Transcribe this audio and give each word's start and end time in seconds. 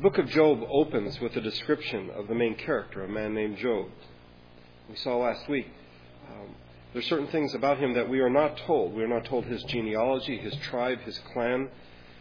book 0.00 0.16
of 0.16 0.26
Job 0.28 0.62
opens 0.70 1.20
with 1.20 1.36
a 1.36 1.42
description 1.42 2.08
of 2.16 2.26
the 2.26 2.34
main 2.34 2.54
character, 2.54 3.04
a 3.04 3.08
man 3.08 3.34
named 3.34 3.58
Job. 3.58 3.86
We 4.88 4.96
saw 4.96 5.18
last 5.18 5.46
week 5.46 5.66
um, 6.26 6.54
there 6.94 7.00
are 7.00 7.04
certain 7.04 7.26
things 7.26 7.54
about 7.54 7.78
him 7.78 7.92
that 7.92 8.08
we 8.08 8.20
are 8.20 8.30
not 8.30 8.56
told. 8.66 8.94
We 8.94 9.02
are 9.02 9.08
not 9.08 9.26
told 9.26 9.44
his 9.44 9.62
genealogy, 9.64 10.38
his 10.38 10.56
tribe, 10.56 11.00
his 11.00 11.20
clan. 11.34 11.68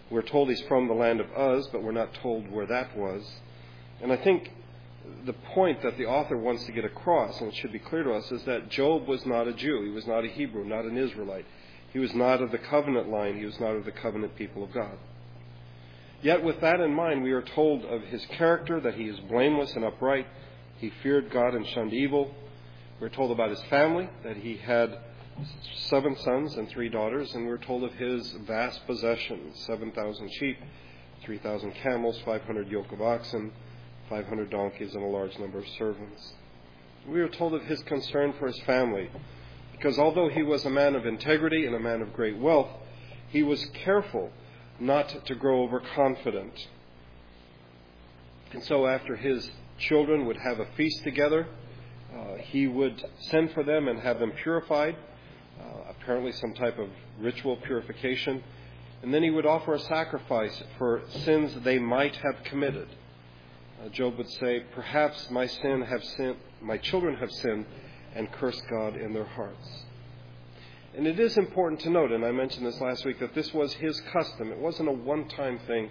We're 0.09 0.23
told 0.23 0.49
he's 0.49 0.61
from 0.63 0.89
the 0.89 0.93
land 0.93 1.21
of 1.21 1.27
Uz, 1.37 1.67
but 1.71 1.81
we're 1.81 1.93
not 1.93 2.13
told 2.15 2.51
where 2.51 2.65
that 2.65 2.97
was. 2.97 3.25
And 4.01 4.11
I 4.11 4.17
think 4.17 4.51
the 5.25 5.33
point 5.53 5.81
that 5.81 5.97
the 5.97 6.05
author 6.05 6.35
wants 6.35 6.65
to 6.65 6.73
get 6.73 6.83
across, 6.83 7.39
and 7.39 7.47
it 7.47 7.55
should 7.55 7.71
be 7.71 7.79
clear 7.79 8.03
to 8.03 8.11
us, 8.11 8.29
is 8.29 8.43
that 8.43 8.67
Job 8.69 9.07
was 9.07 9.25
not 9.25 9.47
a 9.47 9.53
Jew. 9.53 9.85
He 9.85 9.91
was 9.91 10.05
not 10.05 10.25
a 10.25 10.27
Hebrew, 10.27 10.65
not 10.65 10.83
an 10.83 10.97
Israelite. 10.97 11.45
He 11.93 11.99
was 11.99 12.13
not 12.13 12.41
of 12.41 12.51
the 12.51 12.57
covenant 12.57 13.07
line. 13.07 13.37
He 13.37 13.45
was 13.45 13.59
not 13.61 13.77
of 13.77 13.85
the 13.85 13.93
covenant 13.93 14.35
people 14.35 14.65
of 14.65 14.73
God. 14.73 14.97
Yet, 16.21 16.43
with 16.43 16.59
that 16.59 16.81
in 16.81 16.93
mind, 16.93 17.23
we 17.23 17.31
are 17.31 17.41
told 17.41 17.85
of 17.85 18.01
his 18.03 18.25
character 18.25 18.81
that 18.81 18.95
he 18.95 19.05
is 19.05 19.17
blameless 19.21 19.73
and 19.75 19.85
upright. 19.85 20.27
He 20.77 20.91
feared 21.01 21.31
God 21.31 21.55
and 21.55 21.65
shunned 21.67 21.93
evil. 21.93 22.33
We're 22.99 23.07
told 23.07 23.31
about 23.31 23.51
his 23.51 23.61
family, 23.63 24.09
that 24.23 24.35
he 24.35 24.57
had 24.57 24.97
seven 25.87 26.17
sons 26.17 26.55
and 26.55 26.67
three 26.67 26.89
daughters, 26.89 27.33
and 27.33 27.47
we're 27.47 27.57
told 27.57 27.85
of 27.85 27.93
his 27.93 28.31
vast 28.45 28.85
possessions 28.85 29.57
7,000 29.65 30.29
sheep, 30.33 30.57
3,000 31.23 31.71
camels, 31.75 32.19
500 32.25 32.67
yoke 32.69 32.91
of 32.91 33.01
oxen, 33.01 33.53
500 34.09 34.49
donkeys, 34.49 34.93
and 34.95 35.03
a 35.03 35.07
large 35.07 35.37
number 35.39 35.59
of 35.59 35.67
servants. 35.77 36.33
We 37.07 37.21
are 37.21 37.29
told 37.29 37.53
of 37.53 37.63
his 37.63 37.81
concern 37.83 38.33
for 38.33 38.47
his 38.47 38.59
family, 38.61 39.09
because 39.71 39.97
although 39.97 40.27
he 40.27 40.43
was 40.43 40.65
a 40.65 40.69
man 40.69 40.95
of 40.95 41.05
integrity 41.05 41.65
and 41.65 41.75
a 41.75 41.79
man 41.79 42.01
of 42.01 42.11
great 42.11 42.37
wealth, 42.37 42.71
he 43.29 43.41
was 43.41 43.65
careful 43.67 44.31
not 44.79 45.25
to 45.25 45.35
grow 45.35 45.63
overconfident. 45.63 46.67
And 48.51 48.63
so, 48.63 48.87
after 48.87 49.15
his 49.15 49.49
children 49.77 50.25
would 50.25 50.37
have 50.37 50.59
a 50.59 50.65
feast 50.75 51.03
together, 51.03 51.47
uh, 52.15 52.35
he 52.37 52.67
would 52.67 53.03
send 53.19 53.51
for 53.51 53.63
them 53.63 53.87
and 53.87 53.99
have 53.99 54.19
them 54.19 54.31
purified, 54.31 54.95
uh, 55.59 55.91
apparently, 55.91 56.31
some 56.31 56.53
type 56.53 56.79
of 56.79 56.89
ritual 57.19 57.57
purification. 57.57 58.43
And 59.01 59.13
then 59.13 59.23
he 59.23 59.29
would 59.29 59.45
offer 59.45 59.75
a 59.75 59.79
sacrifice 59.79 60.63
for 60.77 61.03
sins 61.23 61.55
they 61.63 61.79
might 61.79 62.15
have 62.17 62.43
committed. 62.43 62.87
Uh, 63.83 63.89
Job 63.89 64.17
would 64.17 64.29
say, 64.29 64.63
Perhaps 64.73 65.29
my 65.29 65.45
sin 65.45 65.81
have 65.81 66.03
sinned, 66.03 66.37
my 66.61 66.77
children 66.77 67.15
have 67.17 67.31
sinned 67.31 67.65
and 68.15 68.31
cursed 68.31 68.63
God 68.69 68.95
in 68.95 69.13
their 69.13 69.25
hearts. 69.25 69.83
And 70.95 71.05
it 71.05 71.19
is 71.19 71.37
important 71.37 71.81
to 71.81 71.89
note, 71.89 72.11
and 72.11 72.25
I 72.25 72.31
mentioned 72.31 72.65
this 72.65 72.81
last 72.81 73.05
week, 73.05 73.19
that 73.19 73.35
this 73.35 73.53
was 73.53 73.73
his 73.73 73.99
custom. 74.11 74.51
It 74.51 74.57
wasn't 74.57 74.89
a 74.89 74.93
one 74.93 75.27
time 75.29 75.59
thing. 75.67 75.89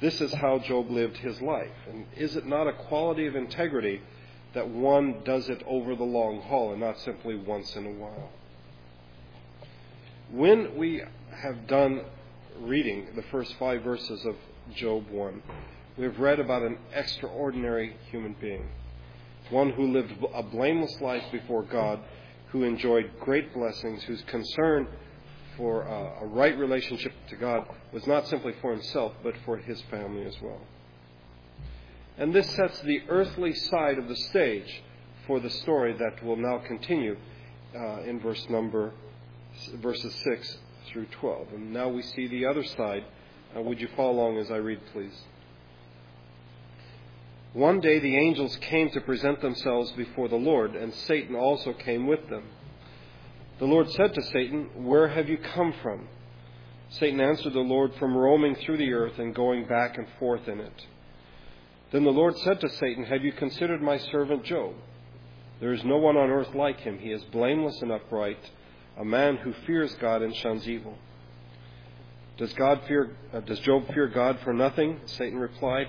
This 0.00 0.20
is 0.20 0.32
how 0.32 0.60
Job 0.60 0.90
lived 0.90 1.16
his 1.18 1.40
life. 1.42 1.74
And 1.88 2.06
is 2.16 2.36
it 2.36 2.46
not 2.46 2.66
a 2.66 2.72
quality 2.72 3.26
of 3.26 3.36
integrity 3.36 4.00
that 4.54 4.68
one 4.68 5.22
does 5.24 5.48
it 5.48 5.62
over 5.66 5.94
the 5.94 6.04
long 6.04 6.42
haul 6.42 6.72
and 6.72 6.80
not 6.80 6.98
simply 7.00 7.36
once 7.36 7.74
in 7.76 7.86
a 7.86 7.92
while? 7.92 8.30
When 10.30 10.76
we 10.76 11.02
have 11.42 11.66
done 11.66 12.02
reading 12.60 13.08
the 13.16 13.22
first 13.30 13.54
five 13.58 13.82
verses 13.82 14.24
of 14.24 14.36
Job 14.74 15.10
1, 15.10 15.42
we 15.98 16.04
have 16.04 16.18
read 16.18 16.38
about 16.38 16.62
an 16.62 16.78
extraordinary 16.94 17.96
human 18.10 18.36
being, 18.40 18.68
one 19.50 19.70
who 19.70 19.92
lived 19.92 20.14
a 20.32 20.42
blameless 20.42 21.00
life 21.00 21.24
before 21.32 21.64
God 21.64 22.00
who 22.52 22.64
enjoyed 22.64 23.10
great 23.20 23.54
blessings, 23.54 24.02
whose 24.04 24.22
concern 24.26 24.88
for 25.56 25.86
uh, 25.86 26.24
a 26.24 26.26
right 26.26 26.56
relationship 26.58 27.12
to 27.28 27.36
God 27.36 27.66
was 27.92 28.06
not 28.06 28.26
simply 28.28 28.54
for 28.60 28.72
himself, 28.72 29.12
but 29.22 29.34
for 29.44 29.56
his 29.58 29.80
family 29.90 30.24
as 30.24 30.34
well. 30.42 30.60
And 32.18 32.34
this 32.34 32.48
sets 32.50 32.80
the 32.80 33.02
earthly 33.08 33.54
side 33.54 33.98
of 33.98 34.08
the 34.08 34.16
stage 34.16 34.82
for 35.26 35.40
the 35.40 35.50
story 35.50 35.94
that 35.94 36.24
will 36.24 36.36
now 36.36 36.58
continue 36.66 37.16
uh, 37.74 38.02
in 38.02 38.20
verse 38.20 38.44
number 38.48 38.92
verses 39.74 40.14
6 40.24 40.58
through 40.88 41.06
12. 41.20 41.48
And 41.54 41.72
now 41.72 41.88
we 41.88 42.02
see 42.02 42.26
the 42.26 42.46
other 42.46 42.64
side. 42.64 43.04
Uh, 43.56 43.62
would 43.62 43.80
you 43.80 43.88
follow 43.96 44.12
along 44.12 44.38
as 44.38 44.50
I 44.50 44.56
read, 44.56 44.80
please? 44.92 45.14
One 47.52 47.80
day 47.80 47.98
the 47.98 48.16
angels 48.16 48.56
came 48.60 48.90
to 48.90 49.00
present 49.00 49.40
themselves 49.40 49.90
before 49.92 50.28
the 50.28 50.36
Lord, 50.36 50.76
and 50.76 50.94
Satan 50.94 51.34
also 51.34 51.72
came 51.72 52.06
with 52.06 52.28
them. 52.28 52.44
The 53.58 53.66
Lord 53.66 53.90
said 53.90 54.14
to 54.14 54.22
Satan, 54.22 54.70
Where 54.84 55.08
have 55.08 55.28
you 55.28 55.36
come 55.36 55.74
from? 55.82 56.08
Satan 56.90 57.20
answered 57.20 57.52
the 57.52 57.60
Lord, 57.60 57.92
From 57.98 58.16
roaming 58.16 58.54
through 58.54 58.78
the 58.78 58.92
earth 58.92 59.18
and 59.18 59.34
going 59.34 59.66
back 59.66 59.98
and 59.98 60.06
forth 60.18 60.46
in 60.46 60.60
it. 60.60 60.86
Then 61.90 62.04
the 62.04 62.10
Lord 62.10 62.36
said 62.38 62.60
to 62.60 62.68
Satan, 62.68 63.04
Have 63.04 63.24
you 63.24 63.32
considered 63.32 63.82
my 63.82 63.98
servant 63.98 64.44
Job? 64.44 64.74
There 65.58 65.72
is 65.72 65.84
no 65.84 65.98
one 65.98 66.16
on 66.16 66.30
earth 66.30 66.54
like 66.54 66.80
him. 66.80 66.98
He 66.98 67.10
is 67.10 67.22
blameless 67.24 67.82
and 67.82 67.90
upright, 67.90 68.38
a 68.96 69.04
man 69.04 69.36
who 69.36 69.52
fears 69.66 69.94
God 70.00 70.22
and 70.22 70.34
shuns 70.36 70.68
evil. 70.68 70.96
Does, 72.38 72.52
God 72.54 72.80
fear, 72.86 73.10
uh, 73.34 73.40
does 73.40 73.58
Job 73.60 73.92
fear 73.92 74.06
God 74.06 74.38
for 74.44 74.54
nothing? 74.54 75.00
Satan 75.04 75.38
replied. 75.38 75.88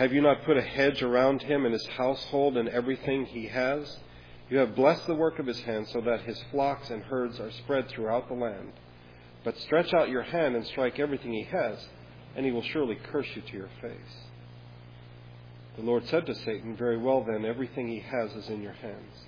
Have 0.00 0.14
you 0.14 0.22
not 0.22 0.44
put 0.44 0.56
a 0.56 0.62
hedge 0.62 1.02
around 1.02 1.42
him 1.42 1.66
and 1.66 1.74
his 1.74 1.86
household 1.88 2.56
and 2.56 2.70
everything 2.70 3.26
he 3.26 3.48
has? 3.48 3.98
You 4.48 4.56
have 4.56 4.74
blessed 4.74 5.06
the 5.06 5.14
work 5.14 5.38
of 5.38 5.44
his 5.44 5.60
hands 5.60 5.92
so 5.92 6.00
that 6.00 6.22
his 6.22 6.42
flocks 6.50 6.88
and 6.88 7.02
herds 7.02 7.38
are 7.38 7.50
spread 7.50 7.86
throughout 7.90 8.26
the 8.26 8.34
land. 8.34 8.72
But 9.44 9.58
stretch 9.58 9.92
out 9.92 10.08
your 10.08 10.22
hand 10.22 10.56
and 10.56 10.66
strike 10.66 10.98
everything 10.98 11.34
he 11.34 11.42
has, 11.42 11.86
and 12.34 12.46
he 12.46 12.50
will 12.50 12.62
surely 12.62 12.94
curse 12.94 13.26
you 13.34 13.42
to 13.42 13.52
your 13.52 13.68
face. 13.82 14.16
The 15.76 15.82
Lord 15.82 16.06
said 16.08 16.24
to 16.24 16.34
Satan, 16.34 16.78
Very 16.78 16.96
well 16.96 17.22
then, 17.22 17.44
everything 17.44 17.86
he 17.86 18.00
has 18.00 18.32
is 18.32 18.48
in 18.48 18.62
your 18.62 18.72
hands. 18.72 19.26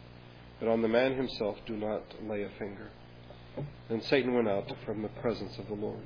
But 0.59 0.71
on 0.71 0.81
the 0.81 0.89
man 0.89 1.17
himself 1.17 1.59
do 1.67 1.77
not 1.77 2.03
lay 2.27 2.45
a 2.45 2.51
finger. 2.59 2.89
Then 3.91 4.01
Satan 4.01 4.33
went 4.33 4.49
out 4.49 4.73
from 4.87 5.03
the 5.03 5.09
presence 5.21 5.59
of 5.59 5.69
the 5.69 5.75
Lord. 5.75 6.01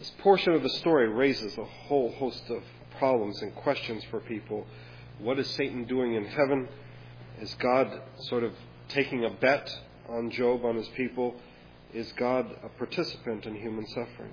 This 0.00 0.12
portion 0.20 0.54
of 0.54 0.62
the 0.62 0.70
story 0.70 1.10
raises 1.10 1.58
a 1.58 1.64
whole 1.64 2.10
host 2.12 2.48
of 2.48 2.62
problems 2.96 3.42
and 3.42 3.54
questions 3.54 4.02
for 4.04 4.18
people. 4.20 4.66
What 5.18 5.38
is 5.38 5.46
Satan 5.50 5.84
doing 5.84 6.14
in 6.14 6.24
heaven? 6.24 6.70
Is 7.38 7.54
God 7.56 8.00
sort 8.20 8.42
of 8.42 8.54
taking 8.88 9.26
a 9.26 9.30
bet 9.30 9.70
on 10.08 10.30
Job, 10.30 10.64
on 10.64 10.76
his 10.76 10.88
people? 10.96 11.34
Is 11.92 12.10
God 12.12 12.46
a 12.64 12.70
participant 12.70 13.44
in 13.44 13.54
human 13.56 13.86
suffering? 13.88 14.32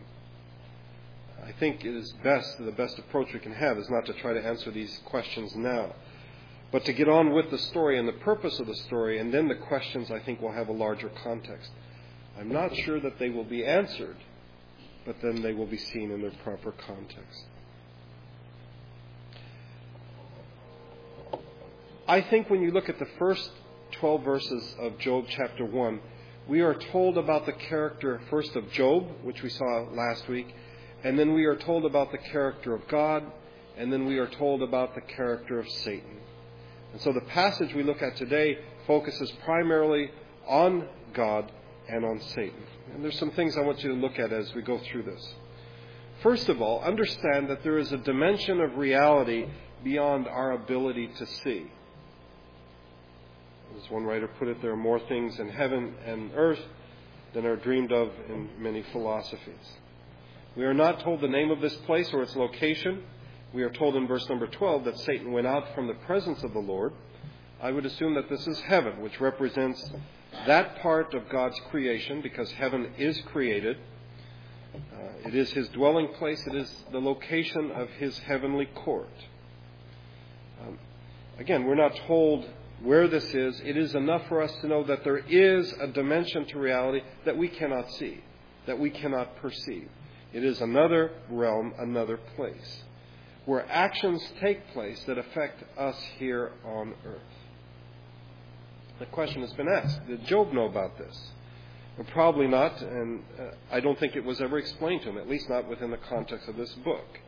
I 1.45 1.51
think 1.51 1.83
it 1.83 1.93
is 1.93 2.13
best, 2.23 2.57
the 2.59 2.71
best 2.71 2.97
approach 2.97 3.33
we 3.33 3.39
can 3.41 3.51
have 3.53 3.77
is 3.77 3.89
not 3.89 4.05
to 4.05 4.13
try 4.13 4.31
to 4.31 4.41
answer 4.41 4.71
these 4.71 5.01
questions 5.03 5.53
now, 5.53 5.95
but 6.71 6.85
to 6.85 6.93
get 6.93 7.09
on 7.09 7.33
with 7.33 7.51
the 7.51 7.57
story 7.57 7.99
and 7.99 8.07
the 8.07 8.13
purpose 8.13 8.57
of 8.61 8.67
the 8.67 8.75
story, 8.87 9.19
and 9.19 9.33
then 9.33 9.49
the 9.49 9.55
questions 9.55 10.11
I 10.11 10.19
think 10.19 10.41
will 10.41 10.53
have 10.53 10.69
a 10.69 10.73
larger 10.73 11.09
context. 11.25 11.71
I'm 12.39 12.53
not 12.53 12.73
sure 12.73 13.01
that 13.01 13.19
they 13.19 13.29
will 13.29 13.43
be 13.43 13.65
answered 13.65 14.15
but 15.07 15.15
then 15.21 15.41
they 15.41 15.53
will 15.53 15.65
be 15.65 15.77
seen 15.77 16.11
in 16.11 16.21
their 16.21 16.33
proper 16.43 16.73
context. 16.73 17.45
I 22.05 22.21
think 22.21 22.49
when 22.49 22.61
you 22.61 22.71
look 22.71 22.89
at 22.89 22.99
the 22.99 23.07
first 23.17 23.49
12 23.93 24.23
verses 24.23 24.75
of 24.79 24.99
Job 24.99 25.25
chapter 25.29 25.65
1, 25.65 25.99
we 26.49 26.59
are 26.59 26.73
told 26.73 27.17
about 27.17 27.45
the 27.45 27.53
character 27.53 28.21
first 28.29 28.55
of 28.57 28.69
Job, 28.71 29.07
which 29.23 29.41
we 29.41 29.49
saw 29.49 29.87
last 29.93 30.27
week, 30.27 30.53
and 31.03 31.17
then 31.17 31.33
we 31.33 31.45
are 31.45 31.55
told 31.55 31.85
about 31.85 32.11
the 32.11 32.17
character 32.17 32.75
of 32.75 32.85
God, 32.89 33.23
and 33.77 33.91
then 33.91 34.05
we 34.05 34.17
are 34.17 34.27
told 34.27 34.61
about 34.61 34.93
the 34.93 35.01
character 35.01 35.57
of 35.57 35.69
Satan. 35.69 36.17
And 36.91 37.01
so 37.01 37.13
the 37.13 37.21
passage 37.21 37.73
we 37.73 37.83
look 37.83 38.01
at 38.01 38.17
today 38.17 38.57
focuses 38.85 39.31
primarily 39.45 40.11
on 40.47 40.87
God 41.13 41.49
and 41.89 42.05
on 42.05 42.19
Satan. 42.19 42.63
And 42.93 43.03
there's 43.03 43.17
some 43.17 43.31
things 43.31 43.57
I 43.57 43.61
want 43.61 43.83
you 43.83 43.89
to 43.89 43.95
look 43.95 44.19
at 44.19 44.31
as 44.31 44.53
we 44.53 44.61
go 44.61 44.79
through 44.79 45.03
this. 45.03 45.33
First 46.23 46.49
of 46.49 46.61
all, 46.61 46.81
understand 46.81 47.49
that 47.49 47.63
there 47.63 47.77
is 47.77 47.91
a 47.91 47.97
dimension 47.97 48.59
of 48.59 48.77
reality 48.77 49.45
beyond 49.83 50.27
our 50.27 50.53
ability 50.53 51.09
to 51.17 51.25
see. 51.25 51.71
As 53.77 53.91
one 53.91 54.03
writer 54.03 54.27
put 54.27 54.47
it, 54.47 54.61
there 54.61 54.71
are 54.71 54.77
more 54.77 54.99
things 54.99 55.39
in 55.39 55.49
heaven 55.49 55.93
and 56.05 56.31
earth 56.35 56.61
than 57.33 57.45
are 57.45 57.55
dreamed 57.55 57.91
of 57.91 58.11
in 58.29 58.49
many 58.57 58.83
philosophies. 58.91 59.73
We 60.55 60.65
are 60.65 60.73
not 60.73 61.01
told 61.01 61.21
the 61.21 61.27
name 61.27 61.51
of 61.51 61.61
this 61.61 61.75
place 61.85 62.09
or 62.13 62.23
its 62.23 62.35
location. 62.35 63.03
We 63.53 63.61
are 63.61 63.69
told 63.69 63.95
in 63.95 64.07
verse 64.07 64.27
number 64.27 64.47
12 64.47 64.85
that 64.85 64.97
Satan 64.99 65.31
went 65.31 65.45
out 65.45 65.75
from 65.75 65.87
the 65.87 65.93
presence 65.93 66.43
of 66.43 66.53
the 66.53 66.59
Lord. 66.59 66.93
I 67.61 67.71
would 67.71 67.85
assume 67.85 68.13
that 68.13 68.29
this 68.29 68.45
is 68.47 68.59
heaven, 68.61 69.01
which 69.01 69.19
represents 69.19 69.83
that 70.45 70.79
part 70.79 71.13
of 71.15 71.27
God's 71.29 71.59
creation, 71.71 72.21
because 72.21 72.51
heaven 72.51 72.93
is 72.97 73.19
created, 73.31 73.77
uh, 74.75 75.27
it 75.27 75.33
is 75.33 75.51
his 75.51 75.67
dwelling 75.69 76.09
place, 76.19 76.45
it 76.45 76.53
is 76.53 76.71
the 76.91 76.99
location 76.99 77.71
of 77.71 77.89
his 77.91 78.17
heavenly 78.19 78.67
court. 78.67 79.09
Um, 80.61 80.77
again, 81.39 81.65
we're 81.65 81.75
not 81.75 81.95
told 82.05 82.45
where 82.83 83.07
this 83.07 83.25
is. 83.33 83.59
It 83.65 83.75
is 83.75 83.95
enough 83.95 84.27
for 84.27 84.41
us 84.41 84.53
to 84.61 84.67
know 84.67 84.83
that 84.83 85.03
there 85.03 85.17
is 85.17 85.73
a 85.81 85.87
dimension 85.87 86.45
to 86.49 86.59
reality 86.59 87.01
that 87.25 87.35
we 87.35 87.47
cannot 87.47 87.89
see, 87.93 88.21
that 88.67 88.77
we 88.77 88.91
cannot 88.91 89.35
perceive. 89.37 89.89
It 90.31 90.43
is 90.43 90.61
another 90.61 91.11
realm, 91.29 91.73
another 91.79 92.17
place, 92.35 92.83
where 93.45 93.65
actions 93.67 94.21
take 94.39 94.73
place 94.73 95.03
that 95.05 95.17
affect 95.17 95.63
us 95.79 95.97
here 96.19 96.51
on 96.63 96.93
earth. 97.03 97.21
The 98.99 99.05
question 99.07 99.41
has 99.41 99.53
been 99.53 99.67
asked 99.67 100.07
Did 100.07 100.25
Job 100.25 100.53
know 100.53 100.65
about 100.65 100.97
this? 100.97 101.31
Well, 101.97 102.07
probably 102.11 102.47
not, 102.47 102.79
and 102.81 103.23
uh, 103.39 103.43
I 103.71 103.79
don't 103.79 103.99
think 103.99 104.15
it 104.15 104.23
was 104.23 104.39
ever 104.39 104.57
explained 104.59 105.01
to 105.03 105.09
him, 105.09 105.17
at 105.17 105.27
least 105.27 105.49
not 105.49 105.67
within 105.67 105.91
the 105.91 105.97
context 105.97 106.47
of 106.47 106.55
this 106.55 106.71
book. 106.75 107.19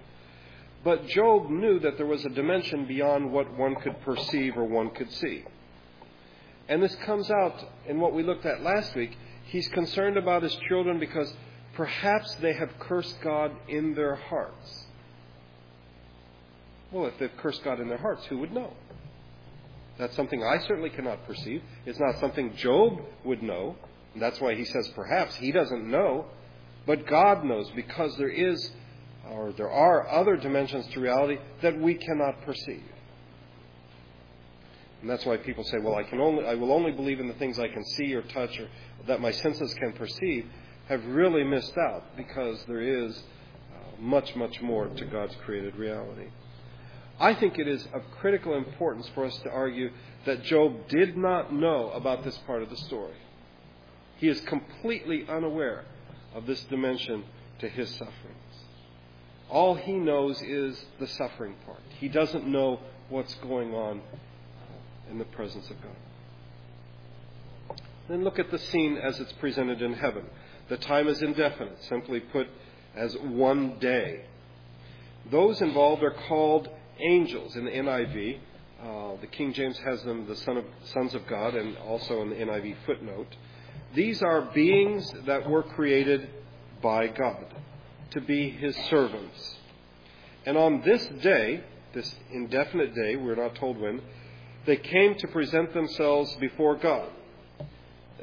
But 0.83 1.07
Job 1.07 1.49
knew 1.49 1.79
that 1.79 1.97
there 1.97 2.05
was 2.05 2.23
a 2.23 2.29
dimension 2.29 2.85
beyond 2.85 3.31
what 3.31 3.57
one 3.57 3.75
could 3.75 3.99
perceive 4.01 4.57
or 4.57 4.63
one 4.63 4.91
could 4.91 5.11
see. 5.11 5.43
And 6.67 6.81
this 6.81 6.95
comes 6.97 7.29
out 7.31 7.65
in 7.87 7.99
what 7.99 8.13
we 8.13 8.23
looked 8.23 8.45
at 8.45 8.61
last 8.61 8.95
week. 8.95 9.17
He's 9.45 9.67
concerned 9.69 10.17
about 10.17 10.43
his 10.43 10.55
children 10.69 10.99
because 10.99 11.33
perhaps 11.73 12.33
they 12.35 12.53
have 12.53 12.69
cursed 12.79 13.19
God 13.21 13.51
in 13.67 13.95
their 13.95 14.15
hearts. 14.15 14.85
Well, 16.91 17.07
if 17.07 17.17
they've 17.19 17.35
cursed 17.37 17.63
God 17.63 17.79
in 17.79 17.87
their 17.87 17.97
hearts, 17.97 18.25
who 18.27 18.37
would 18.37 18.53
know? 18.53 18.73
That's 19.99 20.15
something 20.15 20.41
I 20.41 20.59
certainly 20.59 20.89
cannot 20.89 21.27
perceive. 21.27 21.61
It's 21.85 21.99
not 21.99 22.19
something 22.19 22.55
Job 22.55 23.01
would 23.25 23.43
know. 23.43 23.75
And 24.13 24.21
that's 24.21 24.39
why 24.39 24.55
he 24.55 24.63
says 24.63 24.89
perhaps. 24.95 25.35
He 25.35 25.51
doesn't 25.51 25.85
know. 25.85 26.25
But 26.87 27.05
God 27.05 27.43
knows 27.43 27.69
because 27.75 28.15
there 28.17 28.29
is, 28.29 28.71
or 29.29 29.51
there 29.51 29.69
are 29.69 30.09
other 30.09 30.37
dimensions 30.37 30.87
to 30.93 31.01
reality 31.01 31.37
that 31.61 31.77
we 31.77 31.95
cannot 31.95 32.41
perceive. 32.43 32.81
And 35.01 35.09
that's 35.09 35.25
why 35.25 35.37
people 35.37 35.65
say, 35.65 35.77
well, 35.79 35.95
I, 35.95 36.03
can 36.03 36.19
only, 36.19 36.45
I 36.45 36.55
will 36.55 36.71
only 36.71 36.91
believe 36.91 37.19
in 37.19 37.27
the 37.27 37.33
things 37.35 37.59
I 37.59 37.67
can 37.67 37.83
see 37.83 38.13
or 38.13 38.21
touch 38.21 38.57
or 38.57 38.67
that 39.07 39.21
my 39.21 39.31
senses 39.31 39.73
can 39.75 39.93
perceive, 39.93 40.45
have 40.87 41.05
really 41.05 41.43
missed 41.43 41.77
out 41.77 42.15
because 42.17 42.63
there 42.67 42.81
is 42.81 43.17
uh, 43.17 44.01
much, 44.01 44.35
much 44.35 44.61
more 44.61 44.87
to 44.87 45.05
God's 45.05 45.35
created 45.45 45.75
reality. 45.75 46.27
I 47.19 47.33
think 47.33 47.59
it 47.59 47.67
is 47.67 47.85
of 47.93 48.01
critical 48.19 48.55
importance 48.55 49.09
for 49.13 49.25
us 49.25 49.37
to 49.39 49.49
argue 49.49 49.91
that 50.25 50.43
Job 50.43 50.87
did 50.87 51.17
not 51.17 51.53
know 51.53 51.91
about 51.91 52.23
this 52.23 52.37
part 52.39 52.63
of 52.63 52.69
the 52.69 52.77
story. 52.77 53.17
He 54.17 54.27
is 54.27 54.39
completely 54.41 55.25
unaware 55.27 55.85
of 56.33 56.45
this 56.45 56.63
dimension 56.65 57.25
to 57.59 57.67
his 57.67 57.89
sufferings. 57.89 58.35
All 59.49 59.75
he 59.75 59.93
knows 59.93 60.41
is 60.41 60.85
the 60.99 61.07
suffering 61.07 61.55
part. 61.65 61.81
He 61.99 62.07
doesn't 62.07 62.47
know 62.47 62.79
what's 63.09 63.33
going 63.35 63.73
on 63.73 64.01
in 65.09 65.17
the 65.17 65.25
presence 65.25 65.69
of 65.69 65.77
God. 65.81 65.95
Then 68.07 68.23
look 68.23 68.39
at 68.39 68.51
the 68.51 68.59
scene 68.59 68.97
as 68.97 69.19
it's 69.19 69.33
presented 69.33 69.81
in 69.81 69.93
heaven. 69.93 70.25
The 70.69 70.77
time 70.77 71.07
is 71.07 71.21
indefinite, 71.21 71.83
simply 71.83 72.19
put 72.19 72.47
as 72.95 73.15
one 73.17 73.79
day. 73.79 74.25
Those 75.31 75.61
involved 75.61 76.03
are 76.03 76.15
called 76.27 76.69
angels 76.99 77.55
in 77.55 77.65
the 77.65 77.71
NIV. 77.71 78.39
Uh, 78.81 79.21
the 79.21 79.27
King 79.27 79.53
James 79.53 79.77
has 79.79 80.01
them 80.03 80.27
the 80.27 80.35
son 80.35 80.57
of, 80.57 80.65
sons 80.85 81.13
of 81.13 81.27
God, 81.27 81.55
and 81.55 81.77
also 81.77 82.21
in 82.21 82.29
the 82.29 82.35
NIV 82.35 82.75
footnote. 82.85 83.35
These 83.93 84.21
are 84.21 84.41
beings 84.53 85.11
that 85.25 85.49
were 85.49 85.63
created 85.63 86.29
by 86.81 87.07
God 87.07 87.45
to 88.11 88.21
be 88.21 88.49
His 88.49 88.75
servants. 88.89 89.55
And 90.45 90.57
on 90.57 90.81
this 90.85 91.05
day, 91.21 91.63
this 91.93 92.15
indefinite 92.31 92.95
day, 92.95 93.15
we're 93.15 93.35
not 93.35 93.55
told 93.55 93.79
when, 93.79 94.01
they 94.65 94.77
came 94.77 95.15
to 95.15 95.27
present 95.27 95.73
themselves 95.73 96.35
before 96.35 96.75
God. 96.75 97.09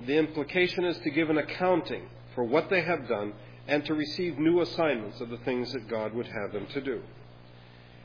The 0.06 0.16
implication 0.16 0.84
is 0.84 0.98
to 0.98 1.10
give 1.10 1.30
an 1.30 1.38
accounting 1.38 2.08
for 2.34 2.44
what 2.44 2.70
they 2.70 2.82
have 2.82 3.08
done 3.08 3.32
and 3.66 3.84
to 3.86 3.94
receive 3.94 4.38
new 4.38 4.60
assignments 4.60 5.20
of 5.20 5.30
the 5.30 5.38
things 5.38 5.72
that 5.72 5.88
God 5.88 6.14
would 6.14 6.26
have 6.26 6.52
them 6.52 6.66
to 6.72 6.80
do. 6.80 7.02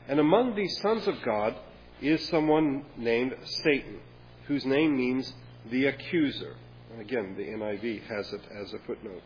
And 0.08 0.18
among 0.20 0.54
these 0.54 0.80
sons 0.80 1.06
of 1.06 1.22
God 1.22 1.54
is 2.00 2.26
someone 2.28 2.84
named 2.96 3.36
Satan, 3.44 4.00
whose 4.46 4.64
name 4.64 4.96
means 4.96 5.32
the 5.70 5.86
accuser. 5.86 6.56
And 6.92 7.00
again, 7.00 7.34
the 7.36 7.44
NIV 7.44 8.02
has 8.08 8.32
it 8.32 8.42
as 8.60 8.72
a 8.72 8.78
footnote. 8.80 9.22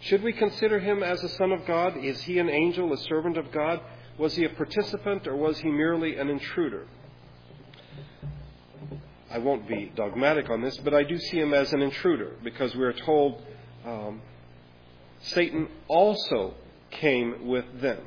Should 0.00 0.22
we 0.22 0.32
consider 0.32 0.78
him 0.78 1.02
as 1.02 1.22
a 1.22 1.28
son 1.28 1.52
of 1.52 1.66
God? 1.66 1.96
Is 1.96 2.22
he 2.22 2.38
an 2.38 2.48
angel, 2.48 2.92
a 2.92 2.96
servant 2.96 3.36
of 3.36 3.52
God? 3.52 3.80
Was 4.16 4.34
he 4.34 4.44
a 4.44 4.48
participant 4.48 5.26
or 5.26 5.36
was 5.36 5.58
he 5.58 5.68
merely 5.68 6.16
an 6.16 6.28
intruder? 6.28 6.86
I 9.30 9.38
won't 9.38 9.68
be 9.68 9.92
dogmatic 9.94 10.48
on 10.48 10.62
this, 10.62 10.76
but 10.78 10.94
I 10.94 11.02
do 11.02 11.18
see 11.18 11.38
him 11.38 11.52
as 11.52 11.72
an 11.72 11.82
intruder 11.82 12.36
because 12.42 12.74
we're 12.74 12.94
told 12.94 13.42
um, 13.84 14.22
Satan 15.20 15.68
also 15.86 16.54
came 16.90 17.46
with 17.46 17.66
them. 17.80 18.00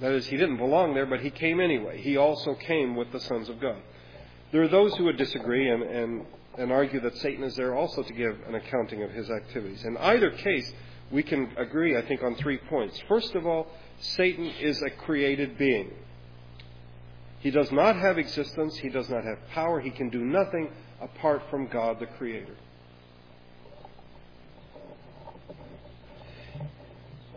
That 0.00 0.12
is, 0.12 0.26
he 0.26 0.36
didn't 0.36 0.58
belong 0.58 0.94
there, 0.94 1.06
but 1.06 1.20
he 1.20 1.30
came 1.30 1.60
anyway. 1.60 2.00
He 2.00 2.16
also 2.16 2.54
came 2.54 2.94
with 2.94 3.10
the 3.10 3.20
sons 3.20 3.48
of 3.48 3.60
God. 3.60 3.78
There 4.52 4.62
are 4.62 4.68
those 4.68 4.94
who 4.96 5.04
would 5.04 5.16
disagree 5.16 5.68
and, 5.68 5.82
and, 5.82 6.26
and 6.56 6.72
argue 6.72 7.00
that 7.00 7.16
Satan 7.18 7.44
is 7.44 7.56
there 7.56 7.74
also 7.74 8.02
to 8.02 8.12
give 8.12 8.38
an 8.46 8.54
accounting 8.54 9.02
of 9.02 9.10
his 9.10 9.28
activities. 9.30 9.84
In 9.84 9.96
either 9.96 10.30
case, 10.30 10.72
we 11.10 11.22
can 11.22 11.50
agree, 11.56 11.96
I 11.96 12.02
think, 12.02 12.22
on 12.22 12.36
three 12.36 12.58
points. 12.58 13.00
First 13.08 13.34
of 13.34 13.46
all, 13.46 13.66
Satan 13.98 14.46
is 14.60 14.80
a 14.82 14.90
created 14.90 15.58
being. 15.58 15.90
He 17.40 17.50
does 17.50 17.70
not 17.72 17.96
have 17.96 18.18
existence, 18.18 18.76
he 18.76 18.88
does 18.88 19.08
not 19.08 19.24
have 19.24 19.38
power, 19.50 19.80
he 19.80 19.90
can 19.90 20.10
do 20.10 20.24
nothing 20.24 20.70
apart 21.00 21.42
from 21.50 21.68
God 21.68 22.00
the 22.00 22.06
Creator. 22.06 22.54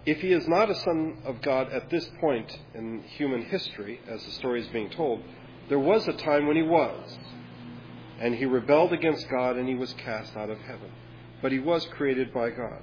If 0.06 0.20
he 0.22 0.32
is 0.32 0.48
not 0.48 0.70
a 0.70 0.76
son 0.76 1.18
of 1.26 1.42
God 1.42 1.72
at 1.72 1.90
this 1.90 2.10
point 2.20 2.58
in 2.74 3.04
human 3.04 3.44
history, 3.44 4.00
as 4.08 4.24
the 4.24 4.32
story 4.32 4.62
is 4.62 4.68
being 4.70 4.90
told, 4.90 5.22
there 5.70 5.80
was 5.80 6.08
a 6.08 6.14
time 6.14 6.48
when 6.48 6.56
he 6.56 6.64
was. 6.64 7.18
And 8.20 8.36
he 8.36 8.46
rebelled 8.46 8.94
against 8.94 9.30
God 9.30 9.58
and 9.58 9.68
he 9.68 9.76
was 9.76 9.94
cast 9.94 10.36
out 10.36 10.50
of 10.50 10.60
heaven. 10.60 10.92
But 11.42 11.52
he 11.52 11.60
was 11.60 11.86
created 11.86 12.34
by 12.34 12.50
God. 12.50 12.82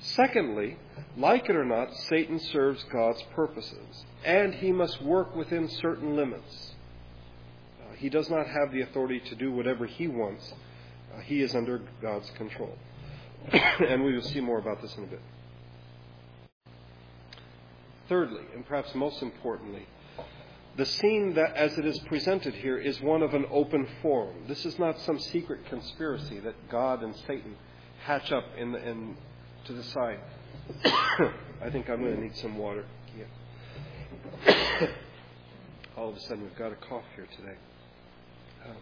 Secondly, 0.00 0.78
like 1.16 1.48
it 1.48 1.56
or 1.56 1.64
not, 1.64 1.94
Satan 2.08 2.38
serves 2.38 2.84
God's 2.92 3.22
purposes. 3.34 4.04
And 4.24 4.54
he 4.54 4.72
must 4.72 5.02
work 5.02 5.36
within 5.36 5.68
certain 5.68 6.16
limits. 6.16 6.72
Uh, 7.80 7.94
he 7.96 8.08
does 8.08 8.28
not 8.28 8.46
have 8.46 8.72
the 8.72 8.82
authority 8.82 9.20
to 9.20 9.34
do 9.34 9.52
whatever 9.52 9.86
he 9.86 10.08
wants. 10.08 10.52
Uh, 11.14 11.20
he 11.20 11.42
is 11.42 11.54
under 11.54 11.82
God's 12.00 12.30
control. 12.30 12.76
and 13.52 14.02
we 14.02 14.14
will 14.14 14.22
see 14.22 14.40
more 14.40 14.58
about 14.58 14.80
this 14.82 14.94
in 14.96 15.04
a 15.04 15.06
bit. 15.06 15.20
Thirdly, 18.08 18.42
and 18.54 18.66
perhaps 18.66 18.94
most 18.94 19.22
importantly, 19.22 19.86
the 20.76 20.86
scene 20.86 21.34
that, 21.34 21.54
as 21.54 21.76
it 21.76 21.84
is 21.84 21.98
presented 22.00 22.54
here, 22.54 22.78
is 22.78 23.00
one 23.00 23.22
of 23.22 23.34
an 23.34 23.44
open 23.50 23.86
forum. 24.00 24.34
This 24.48 24.64
is 24.64 24.78
not 24.78 24.98
some 25.00 25.18
secret 25.18 25.66
conspiracy 25.66 26.40
that 26.40 26.54
God 26.70 27.02
and 27.02 27.14
Satan 27.26 27.56
hatch 28.04 28.32
up 28.32 28.44
in, 28.56 28.72
the, 28.72 28.88
in 28.88 29.16
to 29.66 29.74
the 29.74 29.82
side. 29.82 30.18
I 30.84 31.68
think 31.70 31.90
I'm 31.90 32.00
going 32.00 32.16
to 32.16 32.22
need 32.22 32.36
some 32.36 32.56
water. 32.56 32.86
Yeah. 34.46 34.46
All 35.96 36.08
of 36.08 36.16
a 36.16 36.20
sudden, 36.20 36.42
we've 36.42 36.56
got 36.56 36.72
a 36.72 36.76
cough 36.76 37.04
here 37.16 37.28
today. 37.36 37.56
Um, 38.66 38.76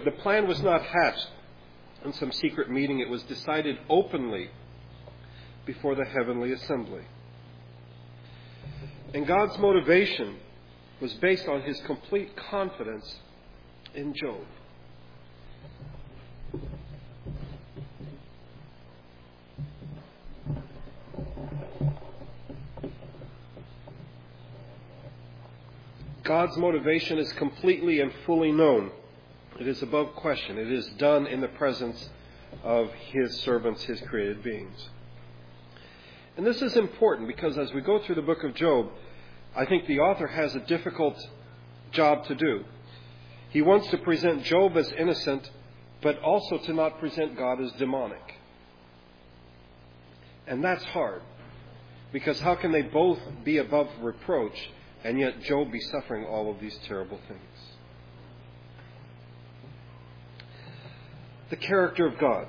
the 0.04 0.12
plan 0.12 0.46
was 0.46 0.62
not 0.62 0.82
hatched 0.82 1.30
in 2.04 2.12
some 2.12 2.30
secret 2.30 2.70
meeting. 2.70 3.00
It 3.00 3.08
was 3.08 3.24
decided 3.24 3.78
openly 3.90 4.50
before 5.66 5.94
the 5.94 6.04
heavenly 6.04 6.52
assembly. 6.52 7.02
And 9.12 9.26
God's 9.26 9.56
motivation 9.58 10.36
was 11.00 11.12
based 11.14 11.46
on 11.48 11.62
his 11.62 11.80
complete 11.82 12.36
confidence 12.36 13.16
in 13.94 14.14
Job. 14.14 14.44
God's 26.24 26.56
motivation 26.56 27.18
is 27.18 27.30
completely 27.34 28.00
and 28.00 28.10
fully 28.24 28.50
known. 28.50 28.90
It 29.60 29.68
is 29.68 29.82
above 29.82 30.14
question. 30.16 30.58
It 30.58 30.72
is 30.72 30.86
done 30.98 31.26
in 31.26 31.40
the 31.42 31.48
presence 31.48 32.08
of 32.62 32.90
His 33.12 33.40
servants, 33.40 33.84
His 33.84 34.00
created 34.00 34.42
beings. 34.42 34.88
And 36.36 36.46
this 36.46 36.62
is 36.62 36.76
important 36.76 37.28
because 37.28 37.56
as 37.58 37.72
we 37.72 37.80
go 37.80 38.00
through 38.00 38.16
the 38.16 38.22
book 38.22 38.42
of 38.42 38.54
Job, 38.54 38.88
I 39.54 39.66
think 39.66 39.86
the 39.86 40.00
author 40.00 40.26
has 40.26 40.54
a 40.54 40.60
difficult 40.60 41.16
job 41.92 42.26
to 42.26 42.34
do. 42.34 42.64
He 43.50 43.62
wants 43.62 43.88
to 43.90 43.98
present 43.98 44.42
Job 44.42 44.76
as 44.76 44.90
innocent, 44.92 45.48
but 46.02 46.18
also 46.20 46.58
to 46.58 46.72
not 46.72 46.98
present 46.98 47.36
God 47.36 47.60
as 47.60 47.70
demonic. 47.72 48.34
And 50.46 50.62
that's 50.62 50.84
hard. 50.84 51.22
Because 52.12 52.40
how 52.40 52.56
can 52.56 52.72
they 52.72 52.82
both 52.82 53.20
be 53.44 53.58
above 53.58 53.88
reproach 54.00 54.70
and 55.04 55.18
yet 55.20 55.40
Job 55.42 55.70
be 55.70 55.80
suffering 55.80 56.24
all 56.24 56.50
of 56.50 56.60
these 56.60 56.76
terrible 56.86 57.20
things? 57.28 57.74
the 61.50 61.66
character 61.66 62.06
of 62.06 62.18
God. 62.18 62.46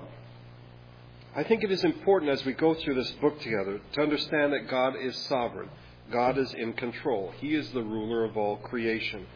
I 1.37 1.43
think 1.43 1.65
it 1.65 1.71
is 1.71 1.83
important 1.83 2.31
as 2.31 2.45
we 2.45 2.53
go 2.53 2.73
through 2.75 2.95
this 2.95 3.11
book 3.19 3.41
together 3.41 3.81
to 3.93 4.01
understand 4.01 4.53
that 4.53 4.69
God 4.69 4.95
is 4.95 5.17
sovereign. 5.27 5.69
God 6.09 6.37
is 6.37 6.53
in 6.53 6.71
control. 6.71 7.33
He 7.39 7.55
is 7.55 7.69
the 7.71 7.83
ruler 7.83 8.23
of 8.23 8.37
all 8.37 8.55
creation. 8.55 9.27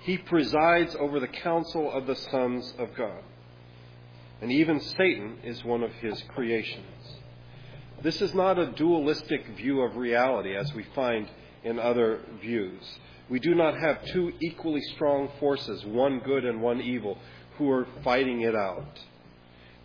He 0.00 0.18
presides 0.18 0.96
over 0.96 1.20
the 1.20 1.28
council 1.28 1.92
of 1.92 2.08
the 2.08 2.16
sons 2.16 2.74
of 2.76 2.96
God. 2.96 3.22
And 4.42 4.50
even 4.50 4.80
Satan 4.80 5.38
is 5.44 5.64
one 5.64 5.84
of 5.84 5.92
his 5.92 6.20
creations. 6.34 6.84
This 8.02 8.20
is 8.20 8.34
not 8.34 8.58
a 8.58 8.72
dualistic 8.72 9.46
view 9.56 9.82
of 9.82 9.94
reality 9.94 10.56
as 10.56 10.74
we 10.74 10.84
find 10.96 11.28
in 11.62 11.78
other 11.78 12.20
views. 12.40 12.82
We 13.30 13.38
do 13.38 13.54
not 13.54 13.78
have 13.78 14.04
two 14.06 14.32
equally 14.40 14.82
strong 14.96 15.30
forces, 15.38 15.84
one 15.86 16.18
good 16.18 16.44
and 16.44 16.60
one 16.60 16.80
evil, 16.80 17.16
who 17.58 17.70
are 17.70 17.86
fighting 18.02 18.40
it 18.40 18.56
out. 18.56 18.98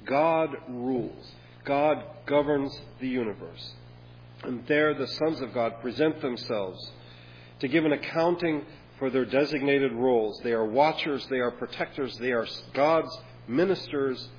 God 0.06 0.50
rules. 0.68 1.32
God 1.66 2.04
governs 2.26 2.80
the 3.00 3.08
universe. 3.08 3.74
And 4.44 4.66
there 4.68 4.94
the 4.94 5.08
sons 5.08 5.42
of 5.42 5.54
God 5.54 5.82
present 5.82 6.22
themselves 6.22 6.92
to 7.60 7.68
give 7.68 7.86
an 7.86 7.92
accounting 7.92 8.66
for 8.98 9.10
their 9.10 9.26
designated 9.26 9.92
roles. 9.92 10.40
They 10.44 10.54
are 10.54 10.66
watchers, 10.66 11.26
they 11.30 11.40
are 11.40 11.52
protectors, 11.52 12.18
they 12.18 12.32
are 12.32 12.48
God's 12.74 13.16
ministers 13.48 14.30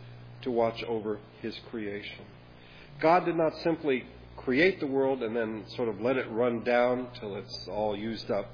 to 0.43 0.51
watch 0.51 0.83
over 0.85 1.19
his 1.41 1.59
creation. 1.71 2.25
God 3.01 3.25
did 3.25 3.37
not 3.37 3.57
simply 3.59 4.05
create 4.37 4.81
the 4.81 4.87
world 4.87 5.23
and 5.23 5.37
then 5.37 5.65
sort 5.77 5.89
of 5.89 6.01
let 6.01 6.17
it 6.17 6.31
run 6.31 6.63
down 6.63 7.09
till 7.19 7.37
it's 7.37 7.69
all 7.69 7.97
used 7.97 8.31
up. 8.31 8.47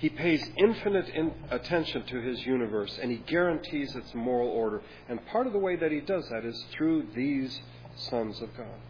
He 0.00 0.08
pays 0.08 0.42
infinite 0.56 1.10
in 1.10 1.30
attention 1.50 2.04
to 2.06 2.22
his 2.22 2.46
universe 2.46 2.98
and 3.02 3.10
he 3.10 3.18
guarantees 3.18 3.94
its 3.94 4.14
moral 4.14 4.48
order. 4.48 4.80
And 5.10 5.24
part 5.26 5.46
of 5.46 5.52
the 5.52 5.58
way 5.58 5.76
that 5.76 5.92
he 5.92 6.00
does 6.00 6.26
that 6.30 6.42
is 6.42 6.64
through 6.72 7.08
these 7.14 7.60
sons 7.96 8.40
of 8.40 8.56
God. 8.56 8.80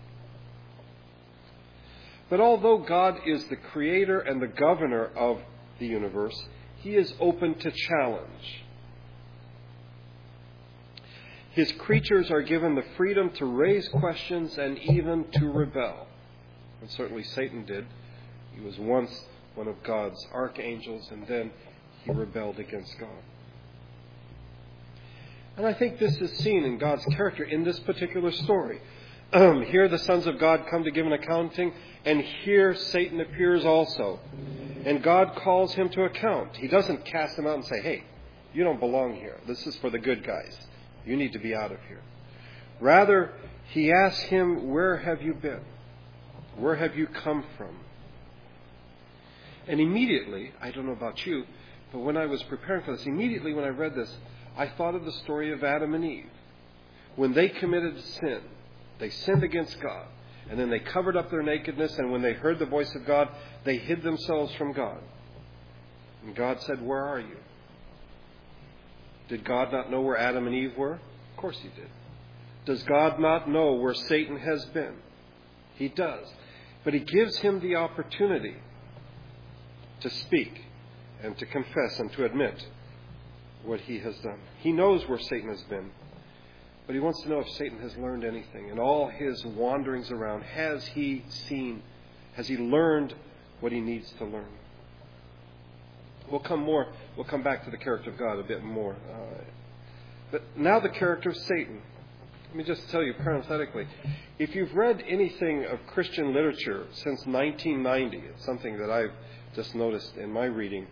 But 2.29 2.39
although 2.41 2.79
God 2.79 3.23
is 3.27 3.45
the 3.47 3.57
creator 3.57 4.21
and 4.21 4.41
the 4.41 4.47
governor 4.47 5.07
of 5.17 5.41
the 5.81 5.87
universe, 5.87 6.41
he 6.77 6.95
is 6.95 7.13
open 7.19 7.59
to 7.59 7.73
challenge. 7.73 8.65
His 11.51 11.73
creatures 11.73 12.31
are 12.31 12.43
given 12.43 12.77
the 12.77 12.85
freedom 12.97 13.31
to 13.31 13.47
raise 13.47 13.89
questions 13.89 14.57
and 14.59 14.79
even 14.79 15.25
to 15.33 15.51
rebel. 15.51 16.07
And 16.81 16.89
certainly 16.89 17.25
Satan 17.25 17.65
did. 17.65 17.85
He 18.55 18.61
was 18.61 18.79
once 18.79 19.25
one 19.55 19.69
of 19.69 19.83
God's 19.83 20.25
archangels, 20.33 21.09
and 21.11 21.27
then 21.27 21.51
he 22.05 22.11
rebelled 22.11 22.59
against 22.59 22.99
God. 22.99 23.09
And 25.57 25.67
I 25.67 25.75
think 25.75 25.99
this 25.99 26.17
is 26.17 26.31
seen 26.39 26.65
in 26.65 26.79
God's 26.79 27.05
character 27.07 27.45
in 27.45 27.65
this 27.65 27.79
particular 27.81 28.33
story. 28.33 28.81
Um, 29.33 29.63
here 29.63 29.89
the 29.89 29.99
sons 29.99 30.27
of 30.27 30.39
God 30.39 30.65
come 30.71 30.85
to 30.85 30.91
give 30.91 31.07
an 31.07 31.13
accounting, 31.13 31.73
and 32.05 32.23
here 32.23 32.75
Satan 32.75 33.21
appears 33.21 33.65
also. 33.65 34.21
And 34.85 35.03
God 35.03 35.37
calls 35.37 35.75
him 35.75 35.91
to 35.91 36.05
account. 36.05 36.57
He 36.57 36.67
doesn't 36.67 37.05
cast 37.05 37.39
him 37.39 37.47
out 37.47 37.57
and 37.57 37.65
say, 37.67 37.83
hey, 37.83 38.05
you 38.55 38.65
don't 38.65 38.81
belong 38.81 39.15
here. 39.17 39.39
This 39.47 39.67
is 39.67 39.77
for 39.77 39.91
the 39.91 39.99
good 39.99 40.27
guys. 40.27 40.57
You 41.05 41.17
need 41.17 41.33
to 41.35 41.39
be 41.39 41.55
out 41.55 41.71
of 41.71 41.79
here. 41.89 42.03
Rather, 42.81 43.33
he 43.71 43.93
asks 43.93 44.23
him, 44.23 44.71
Where 44.71 44.97
have 44.97 45.23
you 45.23 45.35
been? 45.35 45.61
Where 46.57 46.75
have 46.75 46.97
you 46.97 47.07
come 47.07 47.45
from? 47.57 47.77
And 49.71 49.81
immediately, 49.81 50.51
I 50.61 50.73
don't 50.73 50.87
know 50.87 50.93
about 50.93 51.25
you, 51.25 51.45
but 51.93 52.01
when 52.01 52.17
I 52.17 52.27
was 52.27 52.43
preparing 52.43 52.85
for 52.85 52.97
this, 52.97 53.07
immediately 53.07 53.55
when 53.55 53.65
I 53.65 53.69
read 53.69 53.95
this, 53.95 54.13
I 54.57 54.67
thought 54.67 54.97
of 54.97 55.05
the 55.05 55.13
story 55.23 55.53
of 55.53 55.63
Adam 55.63 55.95
and 55.95 56.05
Eve. 56.05 56.27
When 57.15 57.33
they 57.35 57.49
committed 57.49 58.03
sin, 58.03 58.41
they 58.99 59.11
sinned 59.11 59.45
against 59.45 59.81
God, 59.81 60.07
and 60.51 60.59
then 60.59 60.71
they 60.71 60.81
covered 60.81 61.17
up 61.17 61.31
their 61.31 61.45
nakedness, 61.45 61.97
and 61.99 62.11
when 62.11 62.21
they 62.21 62.33
heard 62.33 62.59
the 62.59 62.67
voice 62.67 62.93
of 62.97 63.07
God, 63.07 63.29
they 63.63 63.77
hid 63.77 64.03
themselves 64.03 64.53
from 64.57 64.73
God. 64.73 64.99
And 66.27 66.35
God 66.35 66.61
said, 66.63 66.85
Where 66.85 67.05
are 67.05 67.21
you? 67.21 67.37
Did 69.29 69.45
God 69.45 69.73
not 69.73 69.89
know 69.89 70.01
where 70.01 70.19
Adam 70.19 70.49
and 70.49 70.57
Eve 70.57 70.77
were? 70.77 70.95
Of 70.95 71.37
course 71.37 71.59
he 71.61 71.69
did. 71.69 71.91
Does 72.67 72.83
God 72.83 73.21
not 73.21 73.49
know 73.49 73.75
where 73.75 73.95
Satan 73.95 74.37
has 74.37 74.65
been? 74.75 74.97
He 75.77 75.87
does. 75.87 76.27
But 76.83 76.93
he 76.93 77.01
gives 77.01 77.39
him 77.39 77.61
the 77.61 77.77
opportunity 77.77 78.57
to 80.01 80.11
speak 80.11 80.63
and 81.23 81.37
to 81.39 81.47
confess 81.47 81.99
and 81.99 82.13
to 82.13 82.25
admit 82.25 82.67
what 83.65 83.81
he 83.81 83.99
has 83.99 84.17
done. 84.19 84.39
He 84.59 84.73
knows 84.73 85.07
where 85.09 85.19
Satan 85.19 85.49
has 85.51 85.63
been, 85.63 85.91
but 86.87 86.95
he 86.95 87.01
wants 87.01 87.23
to 87.23 87.29
know 87.29 87.41
if 87.41 87.49
Satan 87.51 87.79
has 87.81 87.97
learned 87.97 88.25
anything. 88.25 88.69
In 88.69 88.79
all 88.79 89.09
his 89.09 89.45
wanderings 89.45 90.11
around, 90.11 90.43
has 90.43 90.87
he 90.89 91.25
seen, 91.29 91.83
has 92.35 92.49
he 92.49 92.57
learned 92.57 93.15
what 93.61 93.73
he 93.73 93.81
needs 93.81 94.11
to 94.19 94.25
learn? 94.25 94.49
We'll 96.31 96.41
come 96.41 96.61
more. 96.61 96.87
We'll 97.17 97.27
come 97.27 97.43
back 97.43 97.65
to 97.65 97.71
the 97.71 97.77
character 97.77 98.11
of 98.11 98.19
God 98.19 98.39
a 98.39 98.45
bit 98.45 98.63
more. 98.63 98.95
Uh, 98.95 99.45
but 100.31 100.43
now 100.57 100.79
the 100.79 100.89
character 100.89 101.31
of 101.31 101.37
Satan. 101.37 101.83
Let 102.49 102.57
me 102.57 102.65
just 102.65 102.89
tell 102.91 103.03
you 103.03 103.15
parenthetically, 103.15 103.87
if 104.39 104.55
you've 104.55 104.75
read 104.75 105.03
anything 105.07 105.67
of 105.67 105.79
Christian 105.89 106.35
literature 106.35 106.87
since 106.93 107.25
1990, 107.27 108.17
it's 108.17 108.45
something 108.45 108.77
that 108.79 108.91
I've 108.91 109.13
just 109.55 109.75
noticed 109.75 110.17
in 110.17 110.31
my 110.31 110.45
reading, 110.45 110.87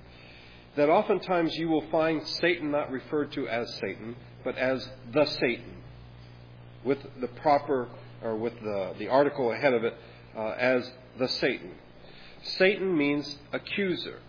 that 0.77 0.89
oftentimes 0.89 1.55
you 1.57 1.69
will 1.69 1.89
find 1.91 2.27
Satan 2.27 2.71
not 2.71 2.91
referred 2.91 3.33
to 3.33 3.49
as 3.49 3.73
Satan, 3.75 4.17
but 4.45 4.57
as 4.57 4.89
the 5.13 5.25
Satan, 5.25 5.83
with 6.85 6.99
the 7.21 7.29
proper, 7.29 7.89
or 8.23 8.37
with 8.37 8.55
the, 8.61 8.95
the 8.99 9.09
article 9.09 9.53
ahead 9.53 9.75
of 9.75 9.85
it, 9.85 9.95
uh, 10.37 10.55
as 10.59 10.91
the 11.19 11.29
Satan. 11.29 11.73
Satan 12.43 12.97
means 12.97 13.39
accuser. 13.53 14.21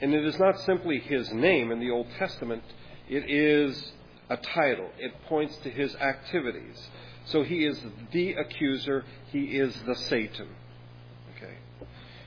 And 0.00 0.12
it 0.14 0.24
is 0.24 0.38
not 0.38 0.60
simply 0.60 0.98
his 0.98 1.32
name 1.32 1.70
in 1.70 1.80
the 1.80 1.90
Old 1.90 2.08
Testament, 2.18 2.62
it 3.08 3.30
is 3.30 3.92
a 4.28 4.36
title. 4.36 4.90
It 4.98 5.12
points 5.28 5.56
to 5.58 5.70
his 5.70 5.94
activities. 5.96 6.88
So 7.26 7.42
he 7.42 7.64
is 7.64 7.80
the 8.12 8.34
accuser, 8.34 9.04
he 9.32 9.44
is 9.58 9.74
the 9.86 9.94
Satan. 9.94 10.48
Okay. 11.36 11.54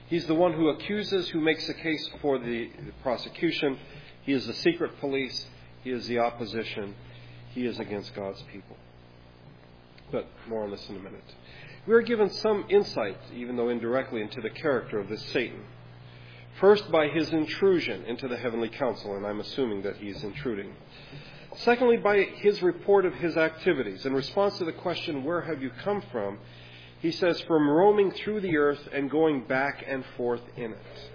He's 0.07 0.25
the 0.25 0.35
one 0.35 0.53
who 0.53 0.69
accuses, 0.69 1.27
who 1.29 1.41
makes 1.41 1.67
the 1.67 1.73
case 1.73 2.09
for 2.21 2.39
the 2.39 2.69
prosecution. 3.03 3.77
He 4.23 4.33
is 4.33 4.47
the 4.47 4.53
secret 4.53 4.99
police, 4.99 5.45
he 5.83 5.91
is 5.91 6.07
the 6.07 6.19
opposition, 6.19 6.95
he 7.53 7.65
is 7.65 7.79
against 7.79 8.15
God's 8.15 8.41
people. 8.51 8.77
But 10.11 10.27
more 10.47 10.63
on 10.63 10.71
this 10.71 10.87
in 10.89 10.95
a 10.95 10.99
minute. 10.99 11.23
We 11.85 11.93
are 11.93 12.01
given 12.01 12.29
some 12.29 12.65
insight, 12.69 13.17
even 13.33 13.57
though 13.57 13.69
indirectly, 13.69 14.21
into 14.21 14.41
the 14.41 14.49
character 14.49 14.99
of 14.99 15.09
this 15.09 15.23
Satan. 15.27 15.61
First, 16.59 16.89
by 16.91 17.07
his 17.09 17.29
intrusion 17.29 18.05
into 18.05 18.27
the 18.27 18.37
heavenly 18.37 18.69
council, 18.69 19.15
and 19.15 19.25
I'm 19.25 19.39
assuming 19.39 19.83
that 19.83 19.97
he's 19.97 20.23
intruding. 20.23 20.73
Secondly, 21.57 21.97
by 21.97 22.23
his 22.23 22.61
report 22.61 23.05
of 23.05 23.13
his 23.15 23.35
activities. 23.37 24.05
In 24.05 24.13
response 24.13 24.57
to 24.57 24.65
the 24.65 24.71
question, 24.71 25.23
Where 25.23 25.41
have 25.41 25.61
you 25.61 25.71
come 25.83 26.01
from? 26.11 26.39
He 26.99 27.11
says, 27.11 27.39
From 27.41 27.69
roaming 27.69 28.11
through 28.11 28.41
the 28.41 28.57
earth 28.57 28.87
and 28.93 29.09
going 29.09 29.43
back 29.43 29.83
and 29.87 30.03
forth 30.15 30.41
in 30.55 30.73
it. 30.73 31.09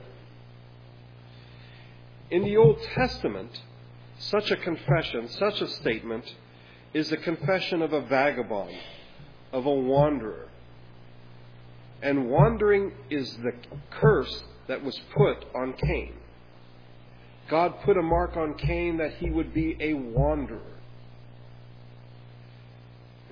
In 2.31 2.43
the 2.45 2.57
Old 2.57 2.81
Testament, 2.95 3.61
such 4.19 4.51
a 4.51 4.57
confession, 4.57 5.29
such 5.29 5.61
a 5.61 5.69
statement, 5.69 6.25
is 6.95 7.11
the 7.11 7.17
confession 7.17 7.83
of 7.83 7.93
a 7.93 8.01
vagabond, 8.03 8.75
of 9.53 9.67
a 9.67 9.75
wanderer. 9.75 10.49
And 12.03 12.29
wandering 12.29 12.93
is 13.11 13.37
the 13.37 13.53
curse 13.91 14.45
that 14.69 14.83
was 14.83 14.99
put 15.15 15.45
on 15.55 15.75
Cain. 15.75 16.15
God 17.49 17.81
put 17.85 17.97
a 17.97 18.03
mark 18.03 18.37
on 18.37 18.55
Cain 18.55 18.97
that 18.99 19.15
he 19.15 19.31
would 19.31 19.53
be 19.53 19.77
a 19.81 19.95
wanderer. 19.95 20.61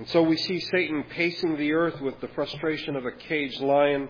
And 0.00 0.09
so 0.09 0.23
we 0.23 0.38
see 0.38 0.61
Satan 0.61 1.04
pacing 1.11 1.59
the 1.59 1.73
earth 1.73 2.00
with 2.00 2.19
the 2.23 2.28
frustration 2.28 2.97
of 2.97 3.04
a 3.04 3.12
caged 3.12 3.61
lion. 3.61 4.09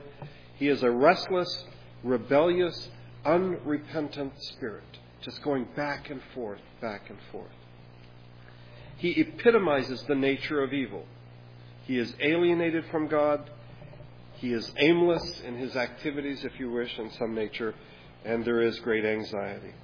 He 0.55 0.69
is 0.69 0.85
a 0.85 0.91
restless, 0.91 1.65
rebellious, 2.05 2.91
unrepentant 3.25 4.33
spirit, 4.41 4.85
just 5.23 5.43
going 5.43 5.67
back 5.75 6.09
and 6.09 6.21
forth, 6.33 6.61
back 6.81 7.11
and 7.11 7.19
forth. 7.33 7.51
He 8.99 9.21
epitomizes 9.21 10.05
the 10.05 10.15
nature 10.15 10.63
of 10.63 10.73
evil. 10.73 11.07
He 11.87 11.99
is 11.99 12.15
alienated 12.21 12.85
from 12.93 13.09
God. 13.09 13.51
He 14.35 14.53
is 14.53 14.71
aimless 14.77 15.41
in 15.41 15.57
his 15.57 15.75
activities, 15.75 16.45
if 16.45 16.53
you 16.61 16.71
wish, 16.71 16.97
in 17.01 17.11
some 17.19 17.35
nature, 17.35 17.75
and 18.25 18.45
there 18.45 18.63
is 18.63 18.79
great 18.79 19.05
anxiety. 19.05 19.75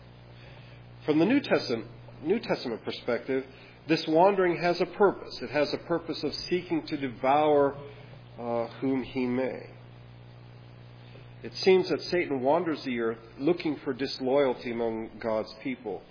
From 1.04 1.18
the 1.18 1.26
New 1.26 1.40
Testament, 1.40 1.88
New 2.22 2.38
Testament 2.38 2.84
perspective, 2.84 3.44
this 3.86 4.06
wandering 4.06 4.56
has 4.56 4.80
a 4.80 4.86
purpose. 4.86 5.40
It 5.42 5.50
has 5.50 5.72
a 5.72 5.78
purpose 5.78 6.22
of 6.24 6.34
seeking 6.34 6.86
to 6.86 6.96
devour 6.96 7.76
uh, 8.38 8.66
whom 8.80 9.02
he 9.02 9.26
may. 9.26 9.70
It 11.42 11.54
seems 11.56 11.88
that 11.90 12.02
Satan 12.02 12.40
wanders 12.40 12.82
the 12.82 12.98
earth 13.00 13.18
looking 13.38 13.76
for 13.76 13.92
disloyalty 13.92 14.72
among 14.72 15.10
God's 15.20 15.54
people, 15.62 16.02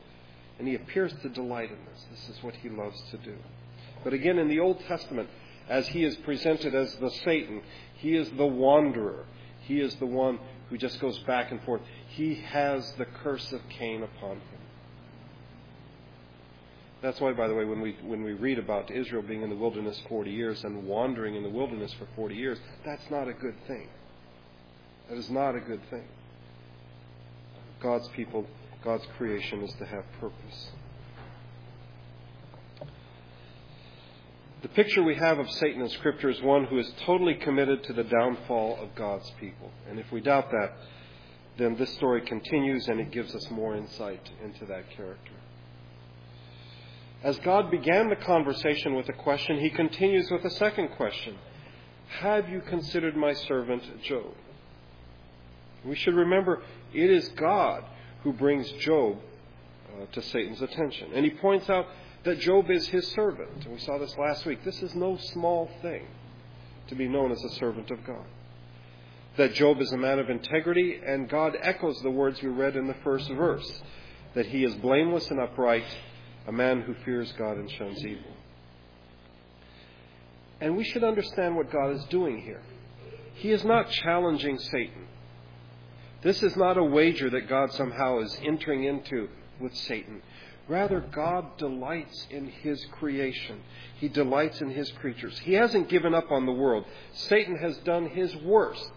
and 0.58 0.68
he 0.68 0.76
appears 0.76 1.14
to 1.24 1.30
delight 1.30 1.70
in 1.72 1.78
this. 1.92 2.06
This 2.12 2.38
is 2.38 2.44
what 2.44 2.56
he 2.56 2.70
loves 2.70 3.02
to 3.12 3.18
do. 3.18 3.36
But 4.04 4.14
again, 4.14 4.40
in 4.40 4.48
the 4.48 4.60
Old 4.60 4.80
Testament, 4.88 5.30
as 5.68 5.88
he 5.88 6.04
is 6.04 6.16
presented 6.18 6.76
as 6.76 6.96
the 6.96 7.10
Satan, 7.10 7.62
he 7.96 8.16
is 8.16 8.30
the 8.32 8.46
wanderer. 8.46 9.26
He 9.62 9.82
is 9.82 9.96
the 9.96 10.06
one 10.06 10.40
who 10.70 10.78
just 10.78 11.02
goes 11.02 11.18
back 11.20 11.52
and 11.52 11.62
forth. 11.64 11.82
He 12.10 12.36
has 12.36 12.94
the 12.94 13.06
curse 13.06 13.52
of 13.52 13.62
Cain 13.70 14.04
upon 14.04 14.38
him. 14.38 14.55
That's 17.02 17.20
why, 17.20 17.34
by 17.34 17.48
the 17.48 17.54
way, 17.54 17.66
when 17.66 17.82
we, 17.82 17.98
when 18.04 18.24
we 18.24 18.34
read 18.34 18.58
about 18.58 18.90
Israel 18.90 19.22
being 19.22 19.44
in 19.44 19.50
the 19.50 19.56
wilderness 19.56 20.02
40 20.10 20.32
years 20.32 20.64
and 20.64 20.86
wandering 20.86 21.36
in 21.36 21.44
the 21.44 21.50
wilderness 21.50 21.94
for 21.94 22.08
40 22.16 22.36
years, 22.36 22.58
that's 22.84 23.10
not 23.12 23.28
a 23.28 23.34
good 23.34 23.56
thing. 23.68 23.88
That 25.10 25.18
is 25.18 25.30
not 25.30 25.56
a 25.56 25.60
good 25.60 25.82
thing. 25.90 26.06
God's 27.82 28.08
people, 28.10 28.48
God's 28.84 29.06
creation 29.18 29.62
is 29.62 29.74
to 29.74 29.86
have 29.86 30.04
purpose. 30.20 30.70
The 34.64 34.70
picture 34.70 35.04
we 35.04 35.14
have 35.14 35.38
of 35.38 35.52
Satan 35.52 35.84
in 35.84 35.90
Scripture 35.90 36.30
is 36.30 36.42
one 36.42 36.66
who 36.66 36.80
is 36.80 36.92
totally 37.06 37.36
committed 37.36 37.84
to 37.84 37.94
the 37.94 38.04
downfall 38.04 38.80
of 38.82 38.96
God's 38.96 39.30
people. 39.40 39.70
And 39.88 40.00
if 40.00 40.12
we 40.12 40.22
doubt 40.22 40.50
that, 40.50 40.74
then 41.58 41.76
this 41.76 41.94
story 41.94 42.22
continues 42.22 42.88
and 42.88 43.00
it 43.00 43.12
gives 43.12 43.36
us 43.36 43.52
more 43.52 43.76
insight 43.76 44.28
into 44.44 44.66
that 44.66 44.90
character. 44.90 45.34
As 47.26 47.40
God 47.40 47.72
began 47.72 48.10
the 48.10 48.16
conversation 48.16 48.94
with 48.94 49.10
a 49.10 49.14
question, 49.14 49.60
he 49.60 49.72
continues 49.72 50.30
with 50.30 50.46
a 50.46 50.50
second 50.52 50.90
question 50.90 51.36
Have 52.20 52.48
you 52.50 52.62
considered 52.62 53.18
my 53.18 53.34
servant 53.34 53.82
Job? 54.04 54.32
We 55.84 55.96
should 55.96 56.14
remember 56.14 56.62
it 56.94 57.10
is 57.10 57.28
God 57.30 57.84
who 58.22 58.32
brings 58.32 58.72
Job 58.74 59.18
uh, 59.92 60.06
to 60.12 60.22
Satan's 60.22 60.62
attention. 60.62 61.14
And 61.16 61.26
he 61.26 61.32
points 61.32 61.68
out 61.68 61.88
that 62.26 62.40
Job 62.42 62.70
is 62.70 62.88
his 62.90 63.08
servant. 63.14 63.66
And 63.66 63.74
we 63.74 63.80
saw 63.80 63.98
this 63.98 64.16
last 64.20 64.46
week. 64.46 64.64
This 64.64 64.84
is 64.84 64.94
no 64.94 65.18
small 65.18 65.72
thing 65.82 66.06
to 66.90 66.96
be 66.96 67.08
known 67.08 67.32
as 67.32 67.44
a 67.44 67.56
servant 67.56 67.90
of 67.90 68.06
God. 68.06 68.26
That 69.38 69.56
Job 69.56 69.82
is 69.82 69.92
a 69.92 69.98
man 69.98 70.20
of 70.20 70.30
integrity, 70.30 71.00
and 71.04 71.28
God 71.28 71.58
echoes 71.60 72.00
the 72.04 72.12
words 72.12 72.40
we 72.44 72.50
read 72.50 72.76
in 72.76 72.86
the 72.86 72.96
first 73.04 73.32
verse 73.32 73.82
that 74.36 74.46
he 74.46 74.64
is 74.64 74.76
blameless 74.76 75.32
and 75.32 75.40
upright, 75.40 75.86
a 76.48 76.52
man 76.52 76.82
who 76.82 76.94
fears 77.06 77.32
God 77.38 77.58
and 77.58 77.70
shuns 77.72 78.04
evil. 78.06 78.32
And 80.62 80.78
we 80.78 80.84
should 80.84 81.04
understand 81.04 81.56
what 81.56 81.72
God 81.72 81.92
is 81.92 82.04
doing 82.06 82.42
here. 82.42 82.62
He 83.36 83.52
is 83.52 83.64
not 83.66 83.90
challenging 83.90 84.58
Satan. 84.58 85.08
This 86.22 86.42
is 86.42 86.56
not 86.56 86.78
a 86.78 86.84
wager 86.84 87.30
that 87.30 87.50
God 87.50 87.72
somehow 87.74 88.20
is 88.20 88.38
entering 88.44 88.84
into 88.84 89.30
with 89.60 89.76
Satan. 89.76 90.22
Rather, 90.68 91.00
God 91.00 91.58
delights 91.58 92.26
in 92.32 92.48
His 92.48 92.84
creation. 92.94 93.62
He 94.00 94.08
delights 94.08 94.62
in 94.62 94.72
His 94.72 94.92
creatures. 94.94 95.38
He 95.40 95.54
hasn't 95.54 95.90
given 95.90 96.16
up 96.16 96.32
on 96.32 96.46
the 96.46 96.52
world. 96.52 96.86
Satan 97.14 97.58
has 97.58 97.78
done 97.80 98.08
his 98.10 98.36
worst 98.38 98.90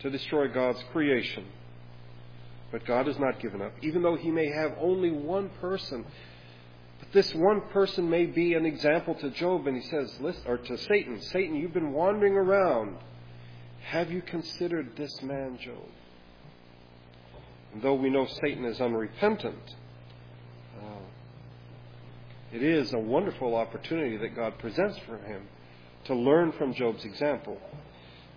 to 0.00 0.10
destroy 0.10 0.48
God's 0.48 0.82
creation. 0.92 1.46
But 2.70 2.84
God 2.84 3.06
has 3.06 3.18
not 3.18 3.40
given 3.40 3.62
up, 3.62 3.72
even 3.82 4.02
though 4.02 4.16
He 4.16 4.30
may 4.30 4.50
have 4.50 4.72
only 4.80 5.10
one 5.10 5.50
person. 5.60 6.04
This 7.12 7.34
one 7.34 7.60
person 7.72 8.08
may 8.08 8.24
be 8.24 8.54
an 8.54 8.64
example 8.64 9.14
to 9.16 9.30
Job, 9.30 9.66
and 9.66 9.76
He 9.76 9.86
says, 9.88 10.18
or 10.46 10.56
to 10.56 10.78
Satan, 10.78 11.20
Satan, 11.20 11.56
you've 11.56 11.74
been 11.74 11.92
wandering 11.92 12.34
around. 12.34 12.96
Have 13.84 14.10
you 14.10 14.22
considered 14.22 14.96
this 14.96 15.22
man, 15.22 15.58
Job? 15.60 15.88
And 17.72 17.82
though 17.82 17.94
we 17.94 18.08
know 18.08 18.26
Satan 18.26 18.64
is 18.64 18.80
unrepentant, 18.80 19.76
uh, 20.80 21.02
it 22.52 22.62
is 22.62 22.92
a 22.94 22.98
wonderful 22.98 23.56
opportunity 23.56 24.16
that 24.16 24.34
God 24.34 24.58
presents 24.58 24.98
for 25.06 25.18
him 25.18 25.42
to 26.04 26.14
learn 26.14 26.52
from 26.52 26.74
Job's 26.74 27.04
example 27.04 27.58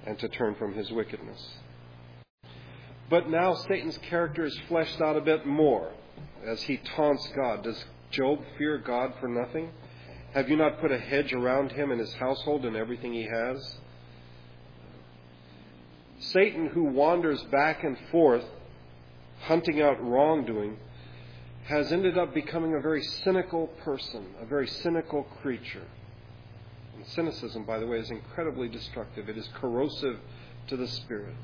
and 0.05 0.20
to 0.20 0.27
turn 0.29 0.55
from 0.55 0.74
his 0.74 0.92
wickedness. 0.92 1.42
But 3.09 3.29
now 3.29 3.53
Satan's 3.53 3.98
character 4.00 4.46
is 4.46 4.57
fleshed 4.68 5.00
out 5.00 5.16
a 5.16 5.22
bit 5.22 5.46
more 5.46 5.92
as 6.46 6.61
he 6.64 6.77
taunts 6.77 7.27
God. 7.35 7.64
Does 7.64 7.83
Job 8.11 8.39
fear 8.57 8.77
God 8.77 9.13
for 9.20 9.27
nothing? 9.27 9.72
Have 10.33 10.50
you 10.50 10.57
not 10.57 10.81
put 10.81 10.91
a 10.91 11.00
hedge 11.00 11.33
around 11.33 11.72
him 11.72 11.91
and 11.91 12.00
his 12.00 12.13
household 12.13 12.65
and 12.65 12.75
everything 12.75 13.13
he 13.13 13.24
has? 13.24 13.77
Satan, 16.20 16.68
who 16.68 16.83
wanders 16.83 17.41
back 17.51 17.83
and 17.83 17.98
forth, 18.11 18.46
hunting 19.41 19.81
out 19.81 20.01
wrongdoing, 20.03 20.77
has 21.65 21.91
ended 21.91 22.18
up 22.18 22.33
becoming 22.33 22.75
a 22.75 22.79
very 22.79 23.01
cynical 23.01 23.68
person, 23.68 24.27
a 24.39 24.46
very 24.46 24.68
cynical 24.68 25.24
creature. 25.41 25.87
And 26.96 27.05
cynicism, 27.07 27.63
by 27.65 27.79
the 27.79 27.87
way, 27.87 27.98
is 27.98 28.11
incredibly 28.11 28.70
destructive. 28.70 29.29
It 29.29 29.37
is 29.37 29.48
corrosive 29.55 30.20
to 30.68 30.77
the 30.77 30.87
spirit. 30.87 31.35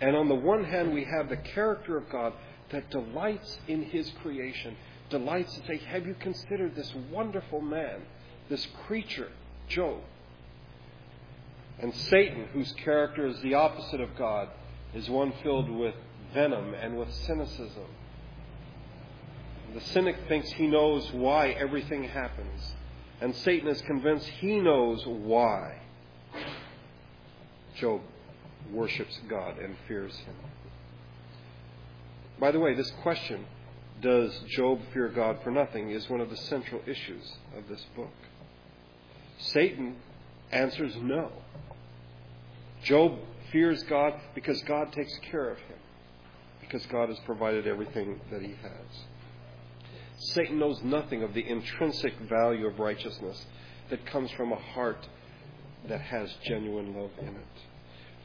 And 0.00 0.16
on 0.16 0.28
the 0.28 0.34
one 0.34 0.64
hand, 0.64 0.94
we 0.94 1.04
have 1.04 1.28
the 1.28 1.36
character 1.36 1.96
of 1.96 2.08
God 2.10 2.32
that 2.70 2.90
delights 2.90 3.58
in 3.68 3.82
his 3.82 4.10
creation, 4.22 4.76
delights 5.10 5.54
to 5.56 5.66
say, 5.66 5.78
Have 5.88 6.06
you 6.06 6.14
considered 6.14 6.74
this 6.74 6.92
wonderful 7.10 7.60
man, 7.60 8.02
this 8.48 8.66
creature, 8.86 9.30
Job? 9.68 9.98
And 11.78 11.94
Satan, 11.94 12.46
whose 12.52 12.72
character 12.72 13.26
is 13.26 13.40
the 13.40 13.54
opposite 13.54 14.00
of 14.00 14.16
God, 14.16 14.48
is 14.94 15.08
one 15.08 15.32
filled 15.42 15.70
with 15.70 15.94
venom 16.34 16.74
and 16.74 16.96
with 16.98 17.12
cynicism 17.12 17.86
the 19.74 19.80
cynic 19.80 20.16
thinks 20.28 20.50
he 20.50 20.66
knows 20.66 21.12
why 21.12 21.50
everything 21.50 22.04
happens, 22.04 22.74
and 23.20 23.34
Satan 23.36 23.68
is 23.68 23.80
convinced 23.82 24.26
he 24.26 24.58
knows 24.58 25.06
why. 25.06 25.76
Job 27.76 28.00
worships 28.72 29.18
God 29.28 29.58
and 29.58 29.76
fears 29.86 30.16
him. 30.16 30.34
By 32.38 32.50
the 32.50 32.58
way, 32.58 32.74
this 32.74 32.90
question, 33.02 33.44
does 34.00 34.38
Job 34.48 34.80
fear 34.92 35.08
God 35.08 35.38
for 35.42 35.50
nothing, 35.50 35.90
is 35.90 36.08
one 36.08 36.20
of 36.20 36.30
the 36.30 36.36
central 36.36 36.80
issues 36.86 37.32
of 37.56 37.68
this 37.68 37.84
book. 37.96 38.12
Satan 39.38 39.96
answers 40.52 40.94
no. 41.00 41.30
Job 42.82 43.18
fears 43.52 43.82
God 43.84 44.14
because 44.34 44.62
God 44.62 44.92
takes 44.92 45.16
care 45.30 45.50
of 45.50 45.58
him, 45.58 45.78
because 46.60 46.84
God 46.86 47.08
has 47.08 47.18
provided 47.20 47.66
everything 47.66 48.20
that 48.30 48.42
he 48.42 48.54
has. 48.62 49.04
Satan 50.34 50.58
knows 50.58 50.82
nothing 50.82 51.22
of 51.22 51.34
the 51.34 51.46
intrinsic 51.46 52.14
value 52.20 52.66
of 52.66 52.78
righteousness 52.78 53.46
that 53.88 54.04
comes 54.06 54.30
from 54.32 54.52
a 54.52 54.56
heart 54.56 55.08
that 55.88 56.00
has 56.00 56.32
genuine 56.44 56.94
love 56.94 57.10
in 57.20 57.28
it. 57.28 57.58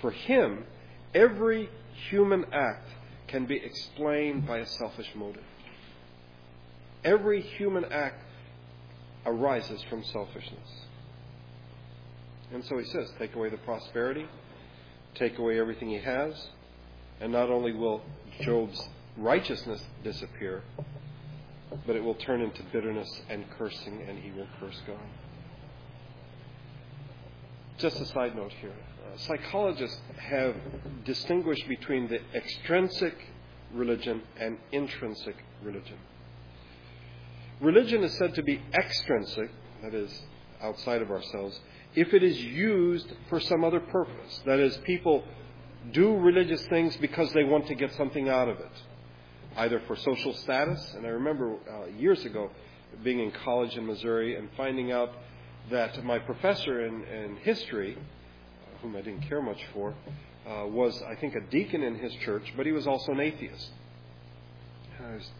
For 0.01 0.11
him, 0.11 0.65
every 1.13 1.69
human 2.09 2.45
act 2.51 2.89
can 3.27 3.45
be 3.45 3.55
explained 3.55 4.45
by 4.45 4.59
a 4.59 4.65
selfish 4.65 5.09
motive. 5.15 5.43
Every 7.05 7.41
human 7.41 7.85
act 7.85 8.21
arises 9.27 9.81
from 9.89 10.03
selfishness. 10.03 10.69
And 12.51 12.65
so 12.65 12.79
he 12.79 12.85
says, 12.85 13.11
take 13.19 13.35
away 13.35 13.49
the 13.49 13.57
prosperity, 13.57 14.25
take 15.13 15.37
away 15.37 15.59
everything 15.59 15.89
he 15.89 15.99
has, 15.99 16.33
and 17.21 17.31
not 17.31 17.49
only 17.49 17.73
will 17.73 18.01
Job's 18.41 18.89
righteousness 19.17 19.83
disappear, 20.03 20.63
but 21.85 21.95
it 21.95 22.03
will 22.03 22.15
turn 22.15 22.41
into 22.41 22.63
bitterness 22.73 23.09
and 23.29 23.45
cursing, 23.51 24.03
and 24.07 24.19
he 24.19 24.31
will 24.31 24.47
curse 24.59 24.81
God. 24.87 24.97
Just 27.77 27.99
a 27.99 28.05
side 28.05 28.35
note 28.35 28.53
here 28.61 28.71
uh, 28.71 29.17
psychologists 29.17 29.99
have 30.17 30.55
distinguished 31.03 31.67
between 31.67 32.07
the 32.07 32.19
extrinsic 32.33 33.15
religion 33.73 34.21
and 34.39 34.57
intrinsic 34.71 35.35
religion. 35.61 35.97
Religion 37.65 38.03
is 38.03 38.13
said 38.19 38.35
to 38.35 38.43
be 38.43 38.61
extrinsic, 38.75 39.49
that 39.81 39.95
is, 39.95 40.21
outside 40.61 41.01
of 41.01 41.09
ourselves, 41.09 41.59
if 41.95 42.13
it 42.13 42.21
is 42.21 42.39
used 42.39 43.11
for 43.27 43.39
some 43.39 43.63
other 43.63 43.79
purpose. 43.79 44.41
That 44.45 44.59
is, 44.59 44.77
people 44.85 45.23
do 45.91 46.15
religious 46.15 46.63
things 46.67 46.95
because 46.97 47.33
they 47.33 47.43
want 47.43 47.65
to 47.67 47.73
get 47.73 47.91
something 47.95 48.29
out 48.29 48.49
of 48.49 48.59
it 48.59 48.71
either 49.57 49.81
for 49.87 49.95
social 49.95 50.33
status. 50.35 50.93
And 50.95 51.07
I 51.07 51.09
remember 51.09 51.55
uh, 51.55 51.85
years 51.97 52.23
ago 52.23 52.51
being 53.03 53.19
in 53.19 53.31
college 53.31 53.75
in 53.75 53.87
Missouri 53.87 54.35
and 54.35 54.47
finding 54.55 54.91
out 54.91 55.11
that 55.71 56.03
my 56.03 56.19
professor 56.19 56.85
in, 56.85 57.03
in 57.03 57.37
history, 57.37 57.97
uh, 57.97 58.77
whom 58.81 58.95
I 58.95 59.01
didn't 59.01 59.27
care 59.27 59.41
much 59.41 59.61
for, 59.73 59.95
uh, 60.47 60.67
was, 60.67 61.01
I 61.01 61.15
think, 61.15 61.33
a 61.33 61.41
deacon 61.49 61.81
in 61.81 61.97
his 61.97 62.13
church, 62.25 62.53
but 62.55 62.67
he 62.67 62.71
was 62.71 62.85
also 62.85 63.13
an 63.13 63.21
atheist. 63.21 63.71
Was, 65.01 65.31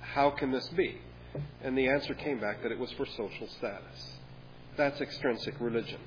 how 0.00 0.30
can 0.30 0.52
this 0.52 0.68
be? 0.68 1.00
And 1.62 1.76
the 1.76 1.88
answer 1.88 2.14
came 2.14 2.40
back 2.40 2.62
that 2.62 2.72
it 2.72 2.78
was 2.78 2.90
for 2.92 3.06
social 3.06 3.48
status. 3.58 4.12
That's 4.76 5.00
extrinsic 5.00 5.54
religion. 5.60 6.00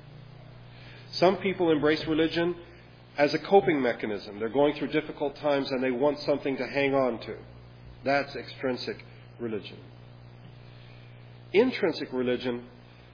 Some 1.10 1.36
people 1.38 1.70
embrace 1.70 2.06
religion 2.06 2.56
as 3.18 3.34
a 3.34 3.38
coping 3.38 3.82
mechanism. 3.82 4.38
They're 4.38 4.48
going 4.48 4.74
through 4.74 4.88
difficult 4.88 5.36
times 5.36 5.70
and 5.70 5.82
they 5.82 5.90
want 5.90 6.18
something 6.20 6.56
to 6.56 6.66
hang 6.66 6.94
on 6.94 7.20
to. 7.20 7.36
That's 8.04 8.34
extrinsic 8.34 9.04
religion. 9.38 9.76
Intrinsic 11.52 12.12
religion 12.12 12.64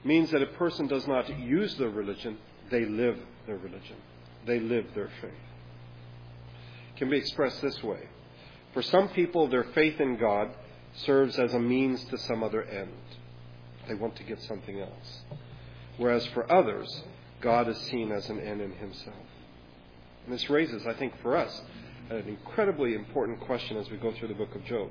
means 0.04 0.30
that 0.30 0.42
a 0.42 0.46
person 0.46 0.86
does 0.86 1.06
not 1.08 1.28
use 1.40 1.74
their 1.76 1.90
religion, 1.90 2.38
they 2.70 2.84
live 2.84 3.18
their 3.46 3.56
religion. 3.56 3.96
They 4.46 4.60
live 4.60 4.86
their 4.94 5.10
faith. 5.20 5.32
It 6.94 6.98
can 6.98 7.10
be 7.10 7.16
expressed 7.16 7.60
this 7.60 7.82
way. 7.82 8.08
For 8.72 8.82
some 8.82 9.08
people, 9.08 9.48
their 9.48 9.64
faith 9.64 10.00
in 10.00 10.16
God 10.18 10.50
serves 11.04 11.38
as 11.38 11.54
a 11.54 11.58
means 11.58 12.04
to 12.04 12.18
some 12.18 12.42
other 12.42 12.62
end. 12.62 12.92
They 13.86 13.94
want 13.94 14.16
to 14.16 14.22
get 14.22 14.42
something 14.42 14.80
else. 14.80 15.20
Whereas 15.96 16.26
for 16.26 16.50
others, 16.50 17.02
God 17.40 17.68
is 17.68 17.78
seen 17.78 18.12
as 18.12 18.28
an 18.28 18.40
end 18.40 18.60
in 18.60 18.72
himself. 18.72 19.16
And 20.24 20.34
this 20.34 20.50
raises, 20.50 20.86
I 20.86 20.94
think, 20.94 21.14
for 21.22 21.36
us, 21.36 21.62
an 22.10 22.28
incredibly 22.28 22.94
important 22.94 23.40
question 23.40 23.76
as 23.76 23.90
we 23.90 23.96
go 23.96 24.12
through 24.12 24.28
the 24.28 24.34
book 24.34 24.54
of 24.54 24.64
Job. 24.64 24.90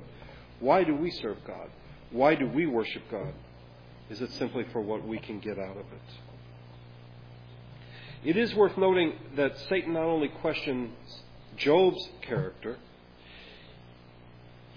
Why 0.60 0.84
do 0.84 0.94
we 0.94 1.10
serve 1.10 1.38
God? 1.46 1.70
Why 2.10 2.34
do 2.34 2.48
we 2.48 2.66
worship 2.66 3.02
God? 3.10 3.32
Is 4.10 4.20
it 4.20 4.32
simply 4.32 4.64
for 4.72 4.80
what 4.80 5.06
we 5.06 5.18
can 5.18 5.38
get 5.38 5.58
out 5.58 5.76
of 5.76 5.86
it? 5.86 6.02
It 8.24 8.36
is 8.36 8.54
worth 8.54 8.76
noting 8.76 9.12
that 9.36 9.56
Satan 9.68 9.92
not 9.92 10.04
only 10.04 10.28
questions 10.28 10.90
Job's 11.56 12.08
character, 12.22 12.78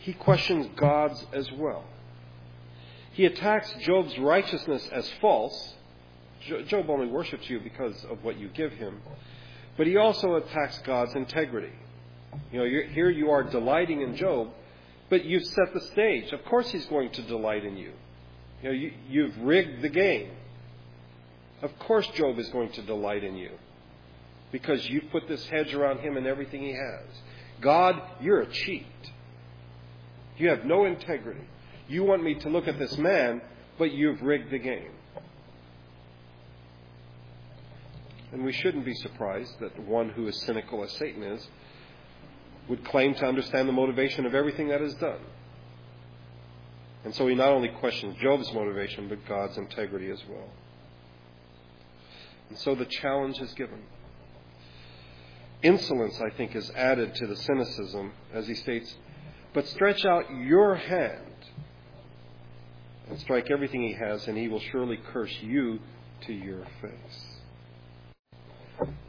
he 0.02 0.14
questions 0.14 0.68
God's 0.76 1.24
as 1.32 1.52
well. 1.52 1.84
He 3.14 3.26
attacks 3.26 3.72
Job's 3.82 4.18
righteousness 4.18 4.88
as 4.92 5.08
false. 5.22 5.76
Job 6.68 6.90
only 6.90 7.08
worships 7.08 7.48
you 7.50 7.60
because 7.60 8.04
of 8.10 8.24
what 8.24 8.40
you 8.40 8.50
give 8.50 8.74
him. 8.74 9.00
But 9.78 9.86
he 9.86 9.98
also 9.98 10.36
attacks 10.36 10.80
God's 10.80 11.14
integrity. 11.14 11.74
You 12.52 12.60
know, 12.60 12.66
here 12.66 13.12
you 13.12 13.30
are 13.30 13.44
delighting 13.44 14.02
in 14.02 14.16
Job, 14.16 14.50
but 15.10 15.24
you've 15.24 15.46
set 15.46 15.72
the 15.74 15.82
stage. 15.92 16.32
Of 16.32 16.44
course, 16.46 16.72
he's 16.72 16.86
going 16.88 17.12
to 17.12 17.22
delight 17.22 17.64
in 17.64 17.78
you. 17.78 17.92
You 18.64 18.70
know, 18.70 18.76
you, 18.76 18.94
you've 19.08 19.38
rigged 19.40 19.84
the 19.84 19.90
game. 19.90 20.32
Of 21.62 21.78
course, 21.78 22.08
Job 22.16 22.40
is 22.40 22.50
going 22.50 22.72
to 22.72 22.82
delight 22.82 23.24
in 23.24 23.36
you 23.36 23.52
because 24.52 24.90
you 24.90 25.02
put 25.12 25.28
this 25.28 25.46
hedge 25.48 25.76
around 25.76 26.00
him 26.00 26.18
and 26.18 26.26
everything 26.26 26.62
he 26.62 26.74
has. 26.74 27.06
God, 27.62 28.02
you're 28.20 28.42
a 28.42 28.52
cheat. 28.52 28.88
You 30.42 30.50
have 30.50 30.66
no 30.66 30.86
integrity. 30.86 31.46
You 31.88 32.04
want 32.04 32.24
me 32.24 32.34
to 32.34 32.50
look 32.50 32.68
at 32.68 32.80
this 32.80 32.98
man, 32.98 33.44
but 33.78 33.92
you've 33.92 34.24
rigged 34.24 34.50
the 34.50 34.58
game. 34.58 34.90
And 38.32 38.44
we 38.44 38.52
shouldn't 38.52 38.84
be 38.84 38.96
surprised 38.96 39.60
that 39.60 39.80
one 39.80 40.10
who 40.10 40.26
is 40.28 40.42
cynical 40.42 40.84
as 40.84 40.92
Satan 40.94 41.22
is 41.22 41.48
would 42.68 42.84
claim 42.86 43.14
to 43.14 43.26
understand 43.28 43.70
the 43.70 43.74
motivation 43.74 44.26
of 44.26 44.34
everything 44.34 44.70
that 44.70 44.82
is 44.82 44.96
done. 44.96 45.20
And 47.04 47.14
so 47.14 47.28
he 47.28 47.36
not 47.36 47.50
only 47.50 47.70
questions 47.70 48.16
Job's 48.20 48.52
motivation, 48.52 49.10
but 49.10 49.24
God's 49.28 49.60
integrity 49.60 50.10
as 50.10 50.24
well. 50.28 50.50
And 52.50 52.58
so 52.58 52.74
the 52.74 52.86
challenge 52.86 53.40
is 53.40 53.54
given. 53.54 53.84
Insolence, 55.62 56.20
I 56.20 56.36
think, 56.36 56.56
is 56.56 56.72
added 56.72 57.14
to 57.14 57.28
the 57.28 57.36
cynicism 57.36 58.14
as 58.34 58.48
he 58.48 58.56
states, 58.56 58.96
But 59.54 59.68
stretch 59.68 60.06
out 60.06 60.26
your 60.34 60.76
hand 60.76 61.32
and 63.10 63.20
strike 63.20 63.52
everything 63.52 63.82
he 63.82 63.94
has, 63.94 64.28
and 64.28 64.38
he 64.38 64.48
will 64.48 64.62
surely 64.72 64.98
curse 65.12 65.36
you 65.42 65.80
to 66.26 66.34
your 66.34 66.66
face. 66.82 67.32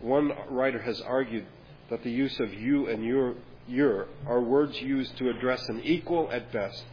One 0.00 0.32
writer 0.48 0.80
has 0.80 1.00
argued 1.00 1.46
that 1.88 2.02
the 2.02 2.10
use 2.10 2.40
of 2.40 2.52
you 2.52 2.88
and 2.88 3.04
your, 3.04 3.34
your 3.68 4.08
are 4.26 4.40
words 4.40 4.80
used 4.80 5.16
to 5.18 5.30
address 5.30 5.68
an 5.68 5.80
equal 5.84 6.28
at 6.32 6.52
best 6.52 6.84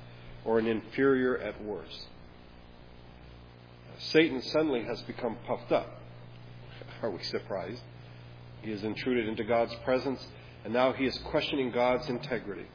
or 0.45 0.59
an 0.59 0.67
inferior 0.67 1.37
at 1.37 1.63
worst. 1.63 2.07
Satan 3.97 4.41
suddenly 4.41 4.83
has 4.83 5.01
become 5.01 5.37
puffed 5.47 5.71
up. 5.71 6.01
Are 7.01 7.09
we 7.09 7.23
surprised? 7.23 7.81
He 8.61 8.71
has 8.71 8.83
intruded 8.83 9.27
into 9.27 9.43
God's 9.43 9.73
presence, 9.83 10.25
and 10.63 10.73
now 10.73 10.93
he 10.93 11.05
is 11.05 11.17
questioning 11.25 11.71
God's 11.71 12.07
integrity. 12.07 12.65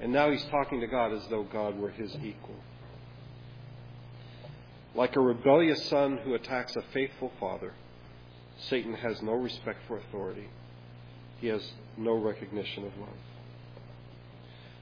And 0.00 0.12
now 0.12 0.30
he's 0.30 0.44
talking 0.46 0.80
to 0.80 0.86
God 0.86 1.12
as 1.12 1.26
though 1.28 1.44
God 1.44 1.78
were 1.78 1.90
his 1.90 2.14
equal. 2.16 2.56
Like 4.94 5.16
a 5.16 5.20
rebellious 5.20 5.86
son 5.88 6.18
who 6.18 6.34
attacks 6.34 6.76
a 6.76 6.82
faithful 6.92 7.32
father, 7.38 7.72
Satan 8.68 8.94
has 8.94 9.20
no 9.22 9.32
respect 9.32 9.80
for 9.86 9.98
authority. 9.98 10.48
He 11.40 11.48
has 11.48 11.62
no 11.96 12.14
recognition 12.14 12.86
of 12.86 12.96
love. 12.98 13.08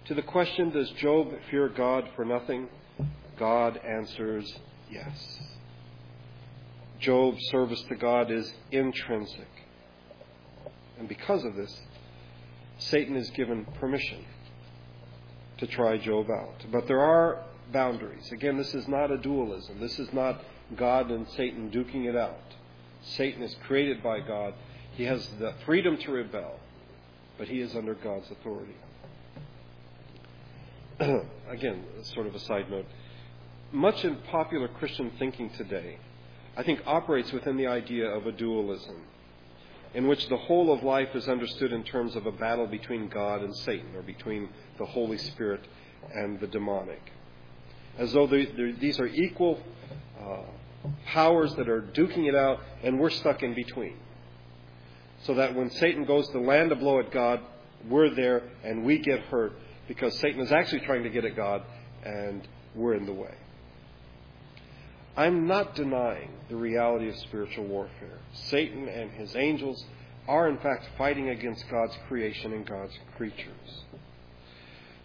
To 0.06 0.14
the 0.14 0.22
question, 0.22 0.70
does 0.70 0.90
Job 0.90 1.32
fear 1.50 1.68
God 1.68 2.08
for 2.14 2.24
nothing? 2.24 2.68
God 3.38 3.78
answers 3.78 4.52
yes. 4.90 5.38
Job's 7.00 7.44
service 7.50 7.82
to 7.88 7.96
God 7.96 8.30
is 8.30 8.52
intrinsic. 8.70 9.48
And 10.98 11.08
because 11.08 11.44
of 11.44 11.56
this, 11.56 11.76
Satan 12.78 13.16
is 13.16 13.30
given 13.30 13.64
permission 13.80 14.24
to 15.58 15.66
try 15.66 15.96
Job 15.98 16.30
out. 16.30 16.64
But 16.70 16.86
there 16.86 17.00
are 17.00 17.42
boundaries. 17.72 18.30
Again, 18.32 18.56
this 18.56 18.74
is 18.74 18.88
not 18.88 19.10
a 19.10 19.18
dualism. 19.18 19.80
This 19.80 19.98
is 19.98 20.12
not 20.12 20.40
God 20.76 21.10
and 21.10 21.26
Satan 21.36 21.70
duking 21.70 22.06
it 22.06 22.16
out. 22.16 22.54
Satan 23.02 23.42
is 23.42 23.54
created 23.66 24.02
by 24.02 24.20
God. 24.20 24.54
He 24.96 25.04
has 25.04 25.28
the 25.38 25.54
freedom 25.66 25.96
to 25.98 26.12
rebel, 26.12 26.58
but 27.38 27.48
he 27.48 27.60
is 27.60 27.74
under 27.74 27.94
God's 27.94 28.30
authority. 28.30 28.76
Again, 31.48 31.84
sort 32.02 32.26
of 32.26 32.34
a 32.34 32.40
side 32.40 32.70
note. 32.70 32.86
Much 33.72 34.04
in 34.04 34.16
popular 34.30 34.68
Christian 34.68 35.10
thinking 35.18 35.50
today, 35.50 35.98
I 36.56 36.62
think, 36.62 36.80
operates 36.86 37.32
within 37.32 37.56
the 37.56 37.66
idea 37.66 38.06
of 38.06 38.26
a 38.26 38.32
dualism, 38.32 39.02
in 39.94 40.06
which 40.06 40.28
the 40.28 40.36
whole 40.36 40.72
of 40.72 40.82
life 40.82 41.14
is 41.14 41.28
understood 41.28 41.72
in 41.72 41.84
terms 41.84 42.16
of 42.16 42.26
a 42.26 42.32
battle 42.32 42.66
between 42.66 43.08
God 43.08 43.42
and 43.42 43.54
Satan, 43.56 43.94
or 43.94 44.02
between 44.02 44.48
the 44.78 44.86
Holy 44.86 45.18
Spirit 45.18 45.64
and 46.12 46.38
the 46.40 46.46
demonic 46.46 47.12
as 47.98 48.12
though 48.12 48.26
they're, 48.26 48.72
these 48.72 48.98
are 48.98 49.06
equal 49.06 49.60
uh, 50.20 50.42
powers 51.06 51.54
that 51.54 51.68
are 51.68 51.82
duking 51.82 52.28
it 52.28 52.34
out, 52.34 52.60
and 52.82 52.98
we're 52.98 53.10
stuck 53.10 53.42
in 53.42 53.54
between. 53.54 53.96
So 55.22 55.34
that 55.34 55.54
when 55.54 55.70
Satan 55.70 56.04
goes 56.04 56.28
to 56.30 56.40
land 56.40 56.72
a 56.72 56.76
blow 56.76 56.98
at 56.98 57.10
God, 57.10 57.40
we're 57.88 58.10
there 58.10 58.42
and 58.62 58.84
we 58.84 58.98
get 58.98 59.20
hurt 59.20 59.52
because 59.88 60.18
Satan 60.18 60.40
is 60.40 60.52
actually 60.52 60.80
trying 60.80 61.02
to 61.04 61.10
get 61.10 61.24
at 61.24 61.36
God 61.36 61.62
and 62.04 62.46
we're 62.74 62.94
in 62.94 63.06
the 63.06 63.12
way. 63.12 63.34
I'm 65.16 65.46
not 65.46 65.74
denying 65.76 66.30
the 66.48 66.56
reality 66.56 67.08
of 67.08 67.16
spiritual 67.16 67.66
warfare. 67.66 68.18
Satan 68.32 68.88
and 68.88 69.10
his 69.12 69.36
angels 69.36 69.84
are, 70.26 70.48
in 70.48 70.58
fact, 70.58 70.88
fighting 70.98 71.28
against 71.28 71.68
God's 71.70 71.96
creation 72.08 72.52
and 72.52 72.66
God's 72.66 72.98
creatures. 73.16 73.84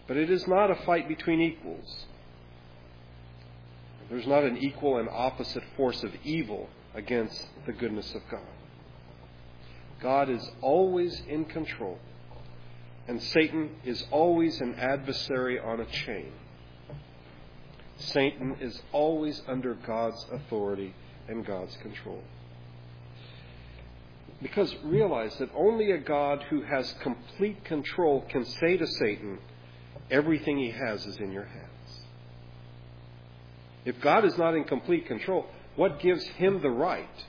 But 0.08 0.16
it 0.16 0.30
is 0.30 0.48
not 0.48 0.70
a 0.70 0.74
fight 0.86 1.06
between 1.06 1.40
equals. 1.40 2.06
There's 4.08 4.26
not 4.26 4.42
an 4.42 4.56
equal 4.56 4.98
and 4.98 5.08
opposite 5.08 5.62
force 5.76 6.02
of 6.02 6.12
evil 6.24 6.68
against 6.94 7.46
the 7.64 7.72
goodness 7.72 8.12
of 8.14 8.22
God. 8.28 8.40
God 10.02 10.28
is 10.28 10.50
always 10.60 11.22
in 11.28 11.44
control, 11.44 11.98
and 13.06 13.22
Satan 13.22 13.76
is 13.84 14.04
always 14.10 14.60
an 14.60 14.74
adversary 14.74 15.60
on 15.60 15.80
a 15.80 15.86
chain. 15.86 16.32
Satan 18.00 18.56
is 18.60 18.80
always 18.92 19.42
under 19.46 19.74
God's 19.74 20.24
authority 20.32 20.94
and 21.28 21.44
God's 21.44 21.76
control. 21.78 22.22
Because 24.42 24.74
realize 24.82 25.36
that 25.38 25.50
only 25.54 25.92
a 25.92 25.98
God 25.98 26.42
who 26.48 26.62
has 26.62 26.94
complete 27.02 27.64
control 27.64 28.24
can 28.28 28.44
say 28.44 28.76
to 28.76 28.86
Satan, 28.86 29.38
Everything 30.10 30.58
he 30.58 30.70
has 30.70 31.06
is 31.06 31.18
in 31.18 31.30
your 31.30 31.44
hands. 31.44 31.70
If 33.84 34.00
God 34.00 34.24
is 34.24 34.36
not 34.36 34.54
in 34.54 34.64
complete 34.64 35.06
control, 35.06 35.46
what 35.76 36.00
gives 36.00 36.24
him 36.26 36.60
the 36.60 36.70
right 36.70 37.24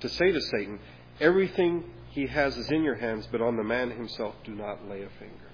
to 0.00 0.08
say 0.08 0.30
to 0.30 0.40
Satan, 0.40 0.78
everything 1.20 1.84
he 2.10 2.26
has 2.26 2.56
is 2.56 2.70
in 2.70 2.84
your 2.84 2.94
hands, 2.94 3.28
but 3.30 3.40
on 3.40 3.56
the 3.56 3.64
man 3.64 3.90
himself 3.90 4.34
do 4.44 4.54
not 4.54 4.88
lay 4.88 5.02
a 5.02 5.08
finger? 5.18 5.47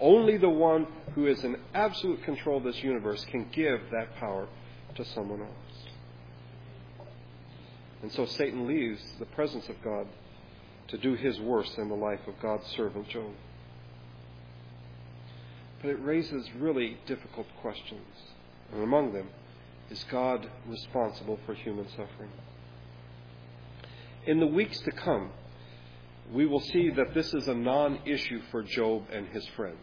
Only 0.00 0.36
the 0.36 0.48
one 0.48 0.86
who 1.14 1.26
is 1.26 1.42
in 1.42 1.56
absolute 1.74 2.22
control 2.22 2.58
of 2.58 2.64
this 2.64 2.82
universe 2.82 3.24
can 3.24 3.48
give 3.52 3.80
that 3.90 4.16
power 4.16 4.46
to 4.94 5.04
someone 5.04 5.40
else. 5.40 5.88
And 8.02 8.12
so 8.12 8.26
Satan 8.26 8.66
leaves 8.68 9.02
the 9.18 9.26
presence 9.26 9.68
of 9.68 9.82
God 9.82 10.06
to 10.88 10.98
do 10.98 11.14
his 11.14 11.38
worst 11.40 11.76
in 11.78 11.88
the 11.88 11.94
life 11.94 12.20
of 12.26 12.40
God's 12.40 12.66
servant 12.68 13.08
Job. 13.08 13.32
But 15.82 15.90
it 15.90 16.02
raises 16.02 16.48
really 16.58 16.98
difficult 17.06 17.46
questions. 17.60 18.06
And 18.72 18.82
among 18.82 19.12
them, 19.12 19.28
is 19.90 20.04
God 20.10 20.48
responsible 20.66 21.38
for 21.46 21.54
human 21.54 21.88
suffering? 21.90 22.30
In 24.26 24.40
the 24.40 24.46
weeks 24.46 24.78
to 24.80 24.92
come, 24.92 25.30
we 26.32 26.46
will 26.46 26.60
see 26.60 26.90
that 26.90 27.14
this 27.14 27.32
is 27.34 27.48
a 27.48 27.54
non 27.54 28.00
issue 28.04 28.40
for 28.50 28.62
Job 28.62 29.04
and 29.12 29.28
his 29.28 29.46
friends. 29.56 29.76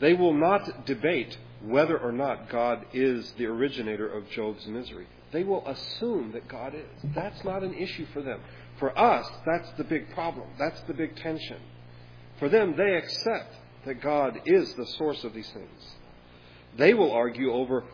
They 0.00 0.14
will 0.14 0.34
not 0.34 0.86
debate 0.86 1.36
whether 1.62 1.98
or 1.98 2.12
not 2.12 2.50
God 2.50 2.84
is 2.92 3.32
the 3.38 3.46
originator 3.46 4.10
of 4.10 4.28
Job's 4.30 4.66
misery. 4.66 5.06
They 5.32 5.42
will 5.42 5.66
assume 5.66 6.32
that 6.32 6.48
God 6.48 6.74
is. 6.74 7.10
That's 7.14 7.42
not 7.44 7.62
an 7.62 7.74
issue 7.74 8.06
for 8.12 8.22
them. 8.22 8.40
For 8.78 8.96
us, 8.98 9.26
that's 9.46 9.70
the 9.78 9.84
big 9.84 10.12
problem. 10.12 10.48
That's 10.58 10.80
the 10.82 10.94
big 10.94 11.16
tension. 11.16 11.58
For 12.38 12.48
them, 12.48 12.74
they 12.76 12.94
accept 12.96 13.54
that 13.86 14.02
God 14.02 14.40
is 14.44 14.72
the 14.74 14.86
source 14.98 15.24
of 15.24 15.32
these 15.32 15.50
things. 15.50 15.94
They 16.76 16.92
will 16.92 17.12
argue 17.12 17.52
over 17.52 17.84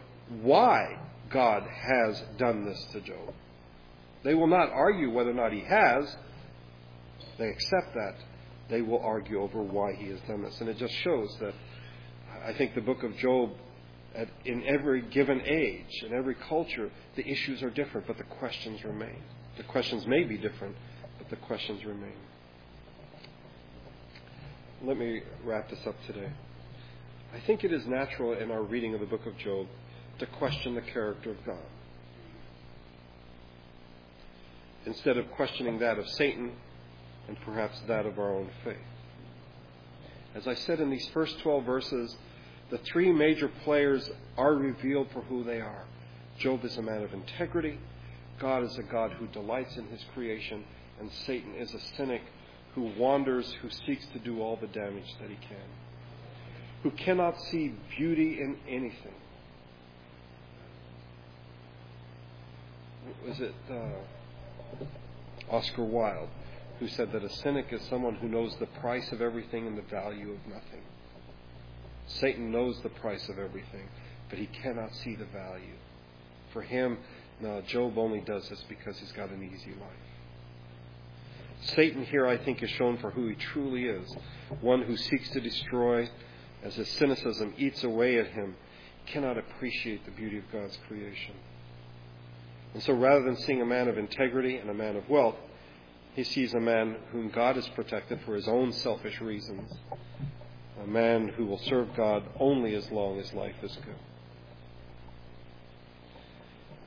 why 0.41 0.99
God 1.31 1.63
has 1.63 2.23
done 2.37 2.65
this 2.65 2.85
to 2.93 3.01
Job. 3.01 3.35
They 4.25 4.35
will 4.35 4.49
not 4.49 4.71
argue 4.71 5.11
whether 5.11 5.31
or 5.31 5.35
not 5.35 5.53
he 5.53 5.61
has. 5.61 6.17
They 7.39 7.49
accept 7.49 7.95
that. 7.95 8.15
They 8.69 8.83
will 8.83 9.01
argue 9.01 9.41
over 9.41 9.63
why 9.63 9.95
he 9.95 10.09
has 10.09 10.21
done 10.27 10.43
this. 10.43 10.61
And 10.61 10.69
it 10.69 10.79
just 10.79 10.95
shows 11.03 11.37
that 11.41 11.55
I 12.45 12.53
think 12.55 12.75
the 12.75 12.81
book 12.81 13.03
of 13.03 13.17
Job, 13.17 13.51
at, 14.15 14.29
in 14.45 14.65
every 14.67 15.03
given 15.03 15.41
age, 15.43 16.03
in 16.07 16.13
every 16.13 16.35
culture, 16.35 16.91
the 17.17 17.27
issues 17.27 17.63
are 17.63 17.71
different, 17.71 18.07
but 18.07 18.19
the 18.19 18.25
questions 18.25 18.85
remain. 18.85 19.23
The 19.57 19.63
questions 19.65 20.07
may 20.07 20.25
be 20.25 20.39
different, 20.39 20.77
but 21.19 21.29
the 21.31 21.37
questions 21.37 21.85
remain. 21.85 22.17
Let 24.85 24.97
me 24.97 25.23
wrap 25.45 25.71
this 25.71 25.87
up 25.87 25.95
today. 26.07 26.31
I 27.35 27.41
think 27.47 27.65
it 27.65 27.73
is 27.73 27.87
natural 27.87 28.33
in 28.33 28.51
our 28.51 28.63
reading 28.63 28.95
of 28.95 29.01
the 29.01 29.07
book 29.07 29.27
of 29.27 29.37
Job 29.39 29.67
to 30.19 30.27
question 30.27 30.75
the 30.75 30.83
character 30.83 31.31
of 31.31 31.45
God. 31.47 31.65
Instead 34.85 35.17
of 35.17 35.31
questioning 35.33 35.79
that 35.79 35.99
of 35.99 36.09
Satan 36.11 36.53
and 37.29 37.37
perhaps 37.45 37.81
that 37.87 38.07
of 38.07 38.19
our 38.19 38.35
own 38.35 38.51
faith. 38.65 38.77
As 40.35 40.47
I 40.47 40.55
said 40.55 40.81
in 40.81 40.91
these 40.91 41.09
first 41.09 41.39
12 41.41 41.65
verses, 41.65 42.17
the 42.71 42.79
three 42.79 43.13
major 43.13 43.49
players 43.65 44.09
are 44.37 44.55
revealed 44.55 45.09
for 45.13 45.21
who 45.23 45.45
they 45.45 45.61
are. 45.61 45.85
Job 46.39 46.65
is 46.65 46.77
a 46.79 46.83
man 46.83 47.03
of 47.03 47.13
integrity, 47.13 47.79
God 48.39 48.65
is 48.65 48.77
a 48.79 48.83
God 48.83 49.13
who 49.13 49.27
delights 49.29 49.77
in 49.77 49.87
his 49.89 50.05
creation, 50.15 50.65
and 50.99 51.11
Satan 51.27 51.55
is 51.55 51.73
a 51.75 51.81
cynic 51.97 52.23
who 52.75 52.91
wanders, 52.97 53.53
who 53.61 53.69
seeks 53.87 54.07
to 54.07 54.19
do 54.19 54.41
all 54.41 54.57
the 54.57 54.67
damage 54.69 55.15
that 55.21 55.29
he 55.29 55.37
can, 55.37 55.69
who 56.83 56.91
cannot 56.91 57.39
see 57.43 57.75
beauty 57.97 58.41
in 58.41 58.57
anything. 58.67 59.15
Was 63.27 63.41
it 63.41 63.55
uh, 63.71 65.55
Oscar 65.55 65.85
Wilde 65.85 66.29
who 66.83 66.89
said 66.89 67.13
that 67.13 67.23
a 67.23 67.31
cynic 67.31 67.67
is 67.71 67.81
someone 67.83 68.17
who 68.17 68.29
knows 68.29 68.57
the 68.57 68.67
price 68.67 69.13
of 69.13 69.23
everything 69.23 69.69
and 69.69 69.79
the 69.79 69.83
value 69.83 70.33
of 70.33 70.53
nothing? 70.53 70.83
Satan 72.09 72.51
knows 72.51 72.77
the 72.83 72.89
price 72.89 73.29
of 73.29 73.39
everything, 73.39 73.89
but 74.29 74.37
he 74.37 74.47
cannot 74.47 74.93
see 74.97 75.15
the 75.15 75.27
value. 75.27 75.77
For 76.53 76.61
him, 76.61 76.99
no, 77.41 77.61
Job 77.61 77.97
only 77.97 78.19
does 78.19 78.49
this 78.49 78.65
because 78.69 78.99
he's 78.99 79.13
got 79.13 79.31
an 79.31 79.45
easy 79.45 79.71
life. 79.71 79.93
Satan 81.77 82.05
here, 82.05 82.27
I 82.27 82.37
think, 82.37 82.65
is 82.65 82.71
shown 82.71 82.99
for 82.99 83.13
who 83.13 83.29
he 83.29 83.37
truly 83.37 83.85
is 83.85 84.17
one 84.61 84.83
who 84.83 84.97
seeks 84.97 85.31
to 85.31 85.41
destroy 85.41 86.11
as 86.65 86.75
his 86.75 86.89
cynicism 86.89 87.55
eats 87.59 87.85
away 87.85 88.19
at 88.19 88.27
him, 88.27 88.57
cannot 89.07 89.39
appreciate 89.39 90.05
the 90.05 90.11
beauty 90.11 90.39
of 90.39 90.51
God's 90.51 90.77
creation. 90.89 91.37
And 92.75 92.83
so 92.83 92.93
rather 92.93 93.23
than 93.23 93.37
seeing 93.37 93.63
a 93.63 93.67
man 93.67 93.87
of 93.87 93.99
integrity 93.99 94.57
and 94.57 94.69
a 94.69 94.75
man 94.75 94.97
of 94.97 95.09
wealth, 95.09 95.37
he 96.15 96.25
sees 96.25 96.53
a 96.53 96.61
man 96.61 96.97
whom 97.11 97.31
God 97.31 97.57
has 97.57 97.69
protected 97.69 98.21
for 98.25 98.35
his 98.35 98.47
own 98.47 98.73
selfish 98.73 99.21
reasons, 99.21 99.73
a 100.83 100.87
man 100.87 101.29
who 101.29 101.47
will 101.47 101.59
serve 101.59 101.95
God 101.97 102.25
only 102.39 102.75
as 102.75 102.91
long 102.91 103.19
as 103.19 103.33
life 103.33 103.57
is 103.63 103.77
good. 103.85 103.97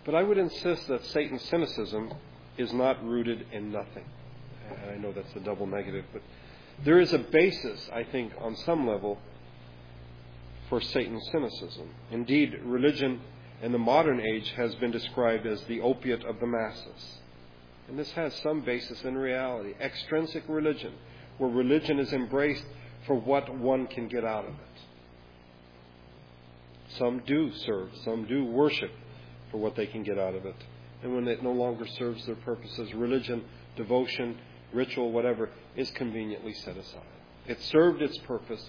But 0.06 0.14
I 0.14 0.22
would 0.22 0.38
insist 0.38 0.88
that 0.88 1.04
Satan's 1.06 1.42
cynicism 1.44 2.14
is 2.58 2.72
not 2.72 3.04
rooted 3.04 3.48
in 3.52 3.72
nothing. 3.72 4.06
And 4.70 4.92
I 4.92 4.98
know 4.98 5.12
that's 5.12 5.36
a 5.36 5.40
double 5.40 5.66
negative, 5.66 6.06
but 6.14 6.22
there 6.84 7.00
is 7.00 7.14
a 7.14 7.20
basis, 7.20 7.90
I 7.92 8.04
think, 8.04 8.34
on 8.40 8.56
some 8.58 8.88
level, 8.88 9.18
for 10.70 10.82
Satan's 10.82 11.28
cynicism. 11.32 11.90
Indeed, 12.12 12.60
religion 12.64 13.22
in 13.62 13.72
the 13.72 13.80
modern 13.80 14.20
age 14.20 14.52
has 14.58 14.76
been 14.76 14.92
described 14.92 15.48
as 15.48 15.64
the 15.64 15.82
opiate 15.82 16.24
of 16.26 16.40
the 16.40 16.48
masses. 16.48 17.20
And 17.88 18.00
this 18.00 18.12
has 18.12 18.34
some 18.42 18.62
basis 18.62 19.04
in 19.04 19.16
reality. 19.16 19.74
Extrinsic 19.80 20.44
religion, 20.48 20.94
where 21.38 21.50
religion 21.50 22.00
is 22.00 22.12
embraced 22.14 22.66
for 23.06 23.16
what 23.16 23.54
one 23.56 23.88
can 23.88 24.08
get 24.08 24.26
out 24.26 24.46
of 24.46 24.54
it. 24.54 24.82
Some 26.98 27.22
do 27.26 27.52
serve, 27.54 27.90
some 28.04 28.26
do 28.26 28.46
worship 28.46 28.92
for 29.52 29.58
what 29.58 29.76
they 29.76 29.86
can 29.86 30.04
get 30.04 30.18
out 30.18 30.34
of 30.36 30.46
it. 30.46 30.56
And 31.04 31.14
when 31.14 31.28
it 31.28 31.44
no 31.44 31.52
longer 31.52 31.86
serves 31.86 32.26
their 32.26 32.36
purposes, 32.36 32.94
religion, 32.94 33.44
devotion, 33.76 34.38
ritual, 34.74 35.12
whatever, 35.12 35.50
is 35.76 35.92
conveniently 35.92 36.54
set 36.54 36.78
aside. 36.78 37.02
It 37.48 37.62
served 37.62 38.02
its 38.02 38.18
purpose. 38.20 38.64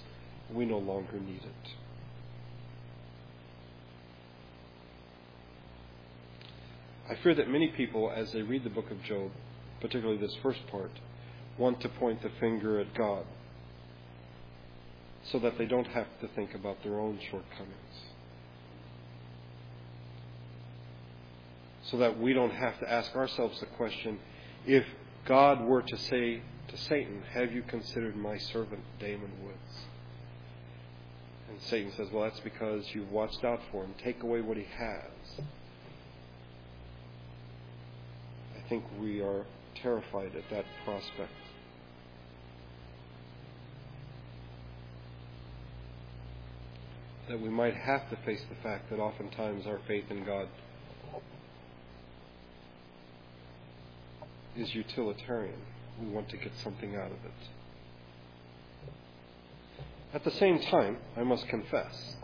We 0.53 0.67
no 0.67 0.79
longer 0.79 1.19
need 1.19 1.43
it. 1.43 1.71
I 7.09 7.15
fear 7.17 7.35
that 7.35 7.49
many 7.49 7.69
people, 7.69 8.13
as 8.15 8.33
they 8.33 8.43
read 8.43 8.65
the 8.65 8.71
book 8.71 8.91
of 8.91 9.03
Job, 9.05 9.31
particularly 9.81 10.19
this 10.19 10.37
first 10.43 10.67
part, 10.69 10.91
want 11.59 11.81
to 11.81 11.89
point 11.89 12.23
the 12.23 12.31
finger 12.41 12.81
at 12.81 12.95
God 12.95 13.25
so 15.31 15.39
that 15.39 15.59
they 15.59 15.67
don't 15.67 15.87
have 15.89 16.07
to 16.21 16.29
think 16.29 16.55
about 16.55 16.83
their 16.83 16.99
own 16.99 17.19
shortcomings. 17.31 17.73
So 21.91 21.99
that 21.99 22.19
we 22.19 22.33
don't 22.33 22.53
have 22.53 22.79
to 22.81 22.91
ask 22.91 23.15
ourselves 23.15 23.61
the 23.61 23.67
question 23.67 24.19
if 24.67 24.85
God 25.25 25.61
were 25.61 25.83
to 25.83 25.97
say 25.97 26.43
to 26.69 26.77
Satan, 26.77 27.23
Have 27.33 27.53
you 27.53 27.63
considered 27.63 28.17
my 28.17 28.39
servant 28.39 28.83
Damon 28.99 29.31
Woods? 29.45 29.87
And 31.49 31.61
Satan 31.63 31.93
says, 31.97 32.09
Well, 32.13 32.25
that's 32.25 32.41
because 32.41 32.85
you've 32.93 33.11
watched 33.11 33.45
out 33.45 33.61
for 33.71 33.85
him. 33.85 33.95
Take 34.03 34.23
away 34.23 34.41
what 34.41 34.57
he 34.57 34.67
has. 34.77 35.45
I 38.56 38.56
think 38.69 38.85
we 39.01 39.21
are 39.21 39.45
terrified 39.83 40.35
at 40.37 40.49
that 40.51 40.65
prospect. 40.85 41.33
That 47.29 47.41
we 47.41 47.49
might 47.49 47.75
have 47.75 48.09
to 48.11 48.17
face 48.25 48.43
the 48.49 48.57
fact 48.63 48.91
that 48.91 48.99
oftentimes 48.99 49.67
our 49.67 49.81
faith 49.87 50.05
in 50.11 50.25
God 50.25 50.49
is 54.57 54.75
utilitarian. 54.75 55.61
We 56.01 56.09
want 56.09 56.29
to 56.31 56.37
get 56.37 56.53
something 56.63 56.95
out 56.95 57.11
of 57.11 57.25
it. 57.25 58.93
At 60.15 60.25
the 60.25 60.31
same 60.31 60.61
time, 60.61 60.99
I 61.17 61.25
must 61.25 61.49
confess 61.49 62.17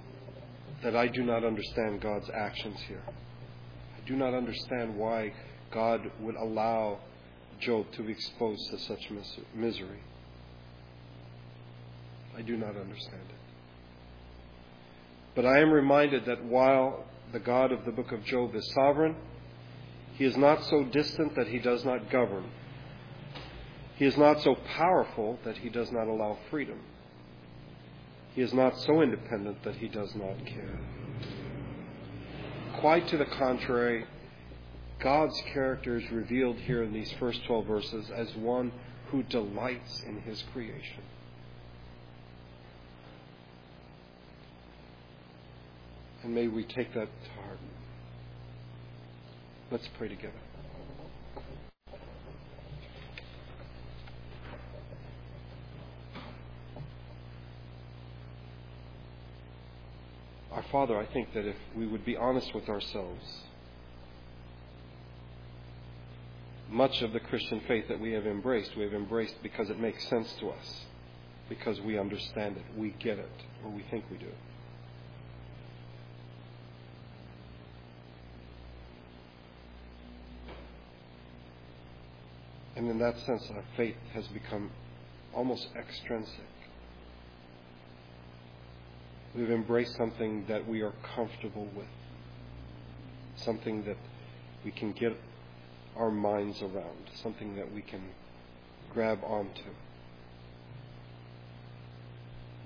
that 0.82 0.96
I 0.96 1.08
do 1.08 1.22
not 1.22 1.44
understand 1.44 2.00
God's 2.00 2.30
actions 2.32 2.78
here. 2.88 3.02
I 3.06 4.08
do 4.08 4.16
not 4.16 4.34
understand 4.34 4.96
why 4.96 5.32
God 5.72 6.10
would 6.20 6.36
allow 6.36 6.98
Job 7.60 7.86
to 7.92 8.02
be 8.02 8.12
exposed 8.12 8.70
to 8.70 8.78
such 8.78 9.10
misery. 9.54 10.00
I 12.36 12.42
do 12.42 12.56
not 12.56 12.76
understand 12.76 13.22
it. 13.28 13.36
But 15.34 15.46
I 15.46 15.60
am 15.60 15.70
reminded 15.70 16.26
that 16.26 16.44
while 16.44 17.04
the 17.32 17.38
God 17.38 17.72
of 17.72 17.84
the 17.84 17.92
book 17.92 18.12
of 18.12 18.24
Job 18.24 18.54
is 18.54 18.70
sovereign, 18.74 19.16
he 20.14 20.24
is 20.24 20.36
not 20.36 20.64
so 20.64 20.84
distant 20.84 21.34
that 21.36 21.48
he 21.48 21.58
does 21.58 21.84
not 21.84 22.10
govern. 22.10 22.50
He 23.96 24.04
is 24.04 24.16
not 24.16 24.42
so 24.42 24.54
powerful 24.54 25.38
that 25.44 25.58
he 25.58 25.68
does 25.68 25.90
not 25.92 26.06
allow 26.06 26.36
freedom. 26.50 26.80
He 28.34 28.42
is 28.42 28.52
not 28.52 28.78
so 28.78 29.02
independent 29.02 29.62
that 29.64 29.76
he 29.76 29.88
does 29.88 30.14
not 30.14 30.44
care. 30.46 30.80
Quite 32.80 33.08
to 33.08 33.16
the 33.16 33.26
contrary, 33.26 34.04
God's 35.02 35.40
character 35.52 35.96
is 35.96 36.08
revealed 36.12 36.58
here 36.58 36.84
in 36.84 36.92
these 36.92 37.12
first 37.18 37.44
12 37.46 37.66
verses 37.66 38.10
as 38.14 38.32
one 38.36 38.70
who 39.10 39.24
delights 39.24 40.00
in 40.06 40.20
his 40.20 40.44
creation. 40.52 41.02
And 46.22 46.32
may 46.32 46.46
we 46.46 46.62
take 46.62 46.94
that 46.94 47.08
to 47.24 47.30
heart. 47.42 47.58
Let's 49.72 49.88
pray 49.98 50.06
together. 50.06 50.32
Our 60.52 60.62
Father, 60.70 60.96
I 60.96 61.06
think 61.06 61.34
that 61.34 61.44
if 61.44 61.56
we 61.76 61.88
would 61.88 62.04
be 62.04 62.16
honest 62.16 62.54
with 62.54 62.68
ourselves, 62.68 63.24
much 66.72 67.02
of 67.02 67.12
the 67.12 67.20
Christian 67.20 67.60
faith 67.68 67.86
that 67.88 68.00
we 68.00 68.12
have 68.12 68.26
embraced, 68.26 68.74
we 68.76 68.84
have 68.84 68.94
embraced 68.94 69.34
because 69.42 69.68
it 69.68 69.78
makes 69.78 70.08
sense 70.08 70.32
to 70.40 70.48
us, 70.48 70.86
because 71.48 71.80
we 71.82 71.98
understand 71.98 72.56
it, 72.56 72.64
we 72.76 72.90
get 72.98 73.18
it, 73.18 73.30
or 73.62 73.70
we 73.70 73.84
think 73.90 74.04
we 74.10 74.16
do. 74.16 74.32
And 82.74 82.88
in 82.88 82.98
that 83.00 83.18
sense, 83.20 83.46
our 83.54 83.64
faith 83.76 83.96
has 84.14 84.26
become 84.28 84.70
almost 85.34 85.68
extrinsic. 85.76 86.32
We've 89.34 89.50
embraced 89.50 89.94
something 89.96 90.46
that 90.48 90.66
we 90.66 90.80
are 90.80 90.94
comfortable 91.14 91.68
with, 91.76 91.86
something 93.36 93.84
that 93.84 93.98
we 94.64 94.70
can 94.70 94.92
get 94.92 95.16
our 95.96 96.10
minds 96.10 96.60
around, 96.62 97.10
something 97.22 97.56
that 97.56 97.72
we 97.72 97.82
can 97.82 98.02
grab 98.92 99.20
onto. 99.24 99.70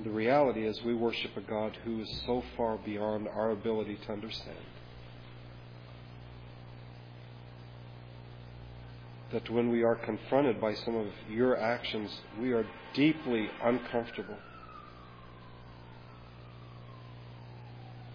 The 0.04 0.10
reality 0.10 0.66
is, 0.66 0.82
we 0.82 0.94
worship 0.94 1.36
a 1.36 1.40
God 1.40 1.76
who 1.84 2.00
is 2.02 2.22
so 2.26 2.42
far 2.56 2.76
beyond 2.76 3.28
our 3.28 3.50
ability 3.50 3.98
to 4.06 4.12
understand 4.12 4.58
that 9.32 9.48
when 9.50 9.70
we 9.70 9.82
are 9.82 9.96
confronted 9.96 10.60
by 10.60 10.74
some 10.74 10.94
of 10.94 11.08
your 11.28 11.58
actions, 11.58 12.10
we 12.40 12.52
are 12.52 12.66
deeply 12.94 13.48
uncomfortable. 13.62 14.36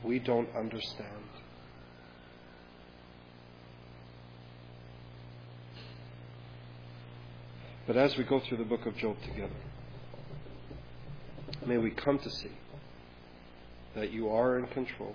We 0.04 0.20
don't 0.20 0.50
understand. 0.56 1.08
But 7.92 8.00
as 8.00 8.16
we 8.16 8.24
go 8.24 8.40
through 8.40 8.56
the 8.56 8.64
book 8.64 8.86
of 8.86 8.96
Job 8.96 9.18
together, 9.22 9.52
may 11.66 11.78
we 11.78 11.92
come 11.92 12.20
to 12.20 12.30
see 12.30 12.54
that 13.96 14.14
you 14.14 14.30
are 14.30 14.58
in 14.58 14.68
control, 14.68 15.14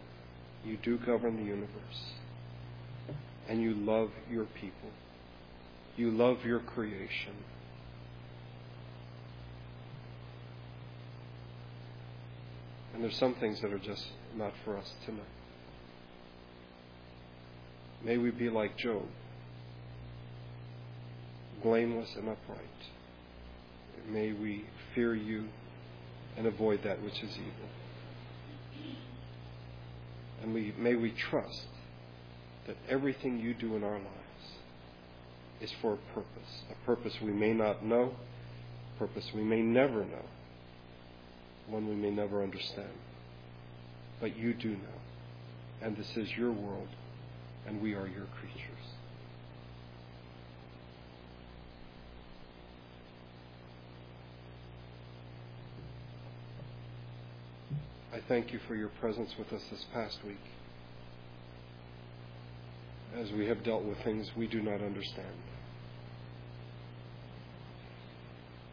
you 0.62 0.76
do 0.76 0.98
govern 0.98 1.38
the 1.38 1.42
universe, 1.42 2.12
and 3.48 3.62
you 3.62 3.72
love 3.72 4.10
your 4.30 4.44
people, 4.44 4.90
you 5.96 6.10
love 6.10 6.44
your 6.44 6.60
creation. 6.60 7.32
And 12.92 13.02
there's 13.02 13.16
some 13.16 13.36
things 13.36 13.62
that 13.62 13.72
are 13.72 13.78
just 13.78 14.06
not 14.36 14.52
for 14.66 14.76
us 14.76 14.92
to 15.06 15.12
know. 15.12 15.22
May 18.04 18.18
we 18.18 18.30
be 18.30 18.50
like 18.50 18.76
Job, 18.76 19.06
blameless 21.66 22.14
and 22.14 22.28
upright. 22.28 22.60
May 24.08 24.30
we 24.30 24.64
fear 24.94 25.16
you 25.16 25.48
and 26.36 26.46
avoid 26.46 26.84
that 26.84 27.02
which 27.02 27.20
is 27.20 27.32
evil. 27.32 27.68
And 30.42 30.54
we, 30.54 30.72
may 30.78 30.94
we 30.94 31.10
trust 31.10 31.66
that 32.68 32.76
everything 32.88 33.40
you 33.40 33.52
do 33.52 33.74
in 33.74 33.82
our 33.82 33.98
lives 33.98 34.46
is 35.60 35.72
for 35.82 35.94
a 35.94 36.14
purpose, 36.14 36.62
a 36.70 36.86
purpose 36.86 37.14
we 37.20 37.32
may 37.32 37.52
not 37.52 37.84
know, 37.84 38.14
a 38.94 38.98
purpose 39.00 39.28
we 39.34 39.42
may 39.42 39.60
never 39.60 40.04
know, 40.04 40.24
one 41.66 41.88
we 41.88 41.96
may 41.96 42.10
never 42.10 42.44
understand. 42.44 42.94
But 44.20 44.36
you 44.36 44.54
do 44.54 44.68
know. 44.68 45.00
And 45.82 45.96
this 45.96 46.16
is 46.16 46.30
your 46.36 46.52
world, 46.52 46.88
and 47.66 47.82
we 47.82 47.94
are 47.94 48.06
your 48.06 48.26
creatures. 48.40 48.76
I 58.15 58.15
thank 58.28 58.52
you 58.52 58.58
for 58.66 58.74
your 58.74 58.88
presence 58.88 59.32
with 59.38 59.52
us 59.52 59.62
this 59.70 59.84
past 59.92 60.18
week 60.24 60.40
as 63.16 63.30
we 63.32 63.46
have 63.46 63.62
dealt 63.62 63.84
with 63.84 63.98
things 64.02 64.30
we 64.36 64.46
do 64.46 64.60
not 64.60 64.82
understand. 64.82 65.28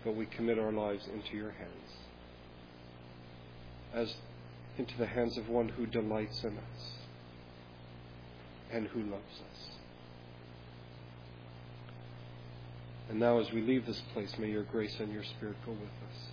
But 0.04 0.16
we 0.16 0.26
commit 0.26 0.58
our 0.58 0.72
lives 0.72 1.08
into 1.14 1.38
your 1.38 1.52
hands 1.52 1.70
as 3.94 4.16
into 4.78 4.98
the 4.98 5.06
hands 5.06 5.38
of 5.38 5.48
one 5.48 5.70
who 5.70 5.86
delights 5.86 6.44
in 6.44 6.58
us 6.58 6.92
and 8.72 8.88
who 8.88 9.02
loves 9.02 9.40
us. 9.40 9.68
And 13.10 13.20
now, 13.20 13.40
as 13.40 13.52
we 13.52 13.62
leave 13.62 13.86
this 13.86 14.02
place, 14.14 14.34
may 14.40 14.50
your 14.50 14.64
grace 14.64 14.96
and 15.00 15.14
your 15.14 15.24
spirit 15.24 15.58
go 15.64 15.74
with 15.74 15.82
us. 16.10 16.33